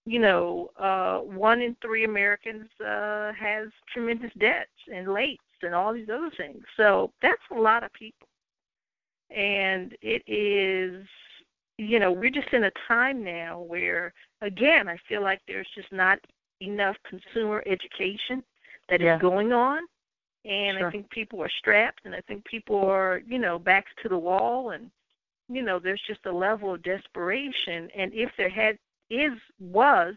[0.08, 5.92] you know, uh, one in three Americans uh, has tremendous debts and lates and all
[5.92, 6.62] these other things.
[6.78, 8.26] So that's a lot of people.
[9.28, 11.06] And it is,
[11.76, 15.92] you know, we're just in a time now where, again, I feel like there's just
[15.92, 16.18] not
[16.62, 18.42] enough consumer education
[18.88, 19.16] that yeah.
[19.16, 19.80] is going on.
[20.46, 20.88] And sure.
[20.88, 24.16] I think people are strapped and I think people are, you know, backs to the
[24.16, 24.90] wall and,
[25.50, 27.90] you know, there's just a level of desperation.
[27.94, 28.78] And if there had
[29.10, 30.14] is was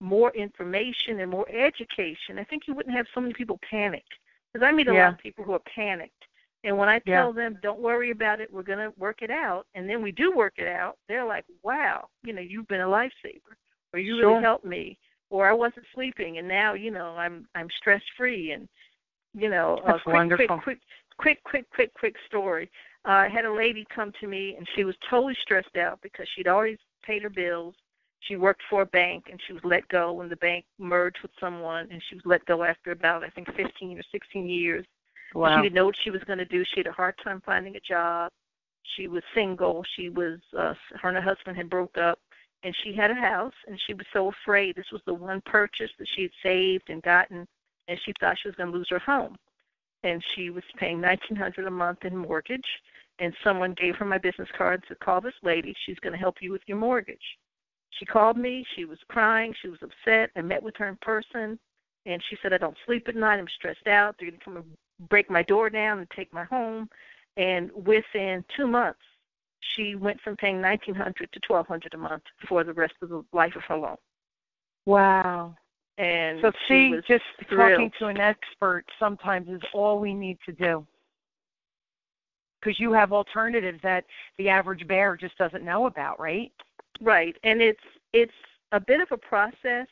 [0.00, 4.12] more information and more education, I think you wouldn't have so many people panicked.
[4.52, 5.06] Because I meet a yeah.
[5.06, 6.24] lot of people who are panicked.
[6.62, 7.42] And when I tell yeah.
[7.42, 10.32] them, don't worry about it, we're going to work it out, and then we do
[10.34, 13.52] work it out, they're like, wow, you know, you've been a lifesaver,
[13.92, 14.30] or you sure.
[14.30, 14.96] really helped me,
[15.28, 18.66] or I wasn't sleeping, and now, you know, I'm I'm stress free, and
[19.34, 20.46] you know, That's uh, quick, wonderful.
[20.46, 20.78] quick, quick,
[21.18, 22.70] quick, quick, quick, quick story.
[23.06, 26.26] Uh, I had a lady come to me, and she was totally stressed out because
[26.34, 27.74] she'd always paid her bills,
[28.26, 31.30] she worked for a bank and she was let go when the bank merged with
[31.38, 34.84] someone and she was let go after about I think 15 or 16 years.
[35.34, 35.56] Wow.
[35.56, 36.64] She didn't know what she was going to do.
[36.64, 38.30] She had a hard time finding a job.
[38.96, 39.84] She was single.
[39.96, 42.18] She was uh her and her husband had broke up
[42.62, 45.90] and she had a house and she was so afraid this was the one purchase
[45.98, 47.46] that she had saved and gotten
[47.88, 49.36] and she thought she was going to lose her home.
[50.02, 52.66] And she was paying 1900 a month in mortgage
[53.20, 55.74] and someone gave her my business card and said call this lady.
[55.84, 57.18] She's going to help you with your mortgage
[57.98, 58.64] she called me.
[58.74, 59.54] She was crying.
[59.60, 60.30] She was upset.
[60.36, 61.58] I met with her in person,
[62.06, 63.38] and she said, I don't sleep at night.
[63.38, 64.16] I'm stressed out.
[64.18, 66.88] They're going to come and break my door down and take my home.
[67.36, 69.00] And within two months,
[69.60, 73.56] she went from paying 1900 to 1200 a month for the rest of the life
[73.56, 73.96] of her loan.
[74.86, 75.56] Wow.
[75.96, 77.72] And so see, just thrilled.
[77.72, 80.86] talking to an expert sometimes is all we need to do.
[82.60, 84.04] Because you have alternatives that
[84.38, 86.52] the average bear just doesn't know about, right?
[87.00, 87.80] Right, and it's
[88.12, 88.32] it's
[88.72, 89.88] a bit of a process,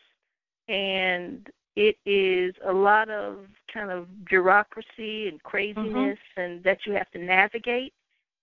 [0.68, 3.38] and it is a lot of
[3.72, 6.40] kind of bureaucracy and craziness, mm-hmm.
[6.40, 7.92] and that you have to navigate.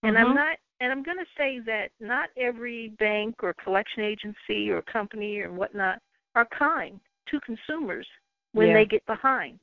[0.04, 0.28] And mm-hmm.
[0.28, 4.82] I'm not, and I'm going to say that not every bank or collection agency or
[4.82, 6.00] company or whatnot
[6.36, 7.00] are kind
[7.30, 8.08] to consumers
[8.54, 8.74] when yeah.
[8.74, 9.60] they get behind.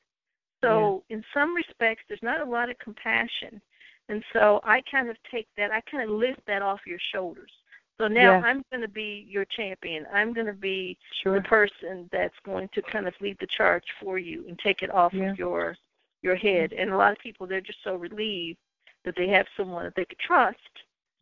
[0.62, 1.16] So yeah.
[1.16, 3.60] in some respects, there's not a lot of compassion,
[4.08, 7.50] and so I kind of take that, I kind of lift that off your shoulders.
[7.98, 8.40] So now.
[8.40, 10.06] I'm going to be your champion.
[10.12, 11.36] I'm going to be sure.
[11.36, 14.92] the person that's going to kind of lead the charge for you and take it
[14.92, 15.30] off yeah.
[15.30, 15.76] of your
[16.22, 16.72] your head.
[16.72, 18.58] And a lot of people they're just so relieved
[19.04, 20.58] that they have someone that they could trust.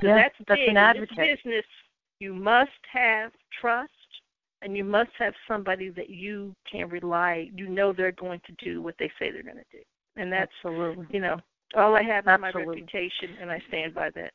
[0.03, 0.71] Yeah, that's, that's big.
[0.71, 1.19] an advocate.
[1.19, 1.65] In business,
[2.19, 3.91] you must have trust,
[4.63, 7.51] and you must have somebody that you can rely.
[7.55, 9.83] You know they're going to do what they say they're going to do,
[10.17, 11.07] and that's absolutely.
[11.11, 11.37] You know,
[11.77, 14.33] All I have is my reputation, and I stand by that.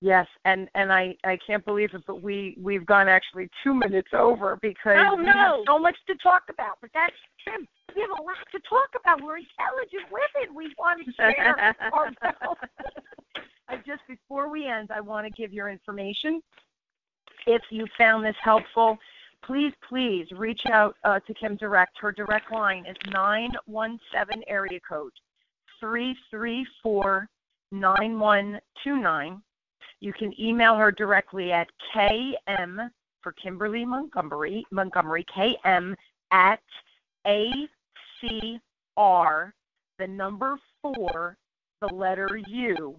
[0.00, 4.10] Yes, and and I I can't believe it, but we we've gone actually two minutes
[4.12, 5.22] over because oh, no.
[5.22, 6.78] we have so much to talk about.
[6.80, 7.66] But that's Kim.
[7.96, 9.20] We have a lot to talk about.
[9.22, 10.54] We're intelligent women.
[10.54, 11.58] We want to share
[11.92, 12.60] ourselves.
[13.68, 16.42] I just before we end, I want to give your information.
[17.48, 18.98] If you found this helpful,
[19.44, 21.98] please please reach out uh, to Kim direct.
[22.00, 25.12] Her direct line is nine one seven area code
[25.80, 27.28] three three four
[27.72, 29.42] nine one two nine
[30.00, 32.90] you can email her directly at km
[33.22, 35.94] for Kimberly Montgomery, Montgomery, km
[36.30, 36.60] at
[37.26, 37.68] acr,
[39.98, 41.36] the number four,
[41.80, 42.96] the letter u,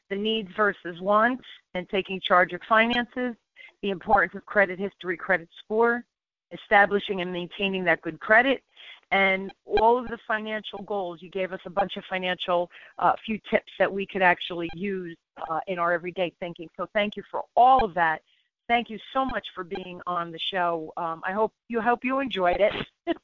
[0.10, 1.44] the needs versus wants
[1.76, 3.36] and taking charge of finances,
[3.84, 6.04] the importance of credit history, credit score,
[6.52, 8.64] establishing and maintaining that good credit,
[9.12, 11.20] and all of the financial goals.
[11.22, 15.16] You gave us a bunch of financial, uh, few tips that we could actually use
[15.52, 16.68] uh, in our everyday thinking.
[16.78, 18.24] So thank you for all of that.
[18.68, 20.92] Thank you so much for being on the show.
[20.98, 22.74] Um, I hope you hope you enjoyed it.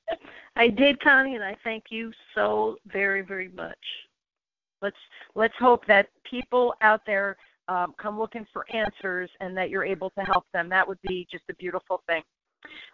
[0.55, 3.77] I did, Connie, and I thank you so very, very much.
[4.81, 4.97] Let's
[5.35, 7.37] let's hope that people out there
[7.67, 10.69] um, come looking for answers and that you're able to help them.
[10.69, 12.21] That would be just a beautiful thing.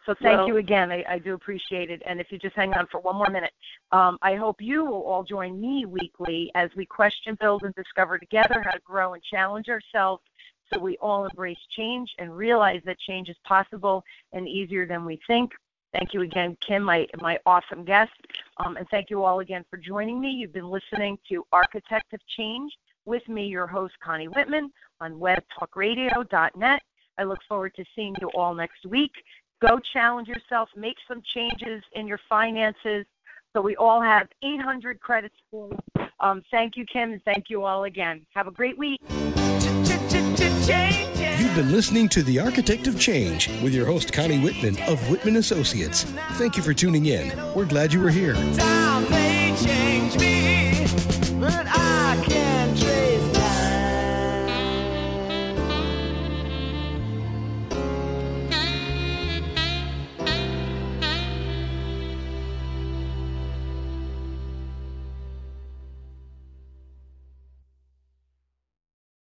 [0.06, 0.92] So thank well, you again.
[0.92, 2.02] I, I, do appreciate it.
[2.06, 3.52] And if you just hang on for one more minute,
[3.92, 8.18] um, I hope you will all join me weekly as we question, build, and discover
[8.18, 10.24] together how to grow and challenge ourselves
[10.72, 14.04] so we all embrace change and realize that change is possible
[14.34, 15.52] and easier than we think.
[15.94, 18.12] Thank you again, Kim, my, my awesome guest.
[18.58, 20.30] Um, and thank you all again for joining me.
[20.30, 22.72] You've been listening to Architect of Change
[23.06, 24.72] with me, your host, Connie Whitman,
[25.02, 26.82] on webtalkradio.net.
[27.18, 29.12] I look forward to seeing you all next week.
[29.62, 33.06] Go challenge yourself, make some changes in your finances
[33.54, 35.78] so we all have 800 credits scores.
[36.20, 38.26] Um, thank you, Kim, and thank you all again.
[38.36, 39.00] Have a great week.
[39.10, 39.40] You've
[41.60, 46.06] been listening to The Architect of Change with your host, Connie Whitman of Whitman Associates.
[46.36, 47.38] Thank you for tuning in.
[47.54, 48.36] We're glad you were here.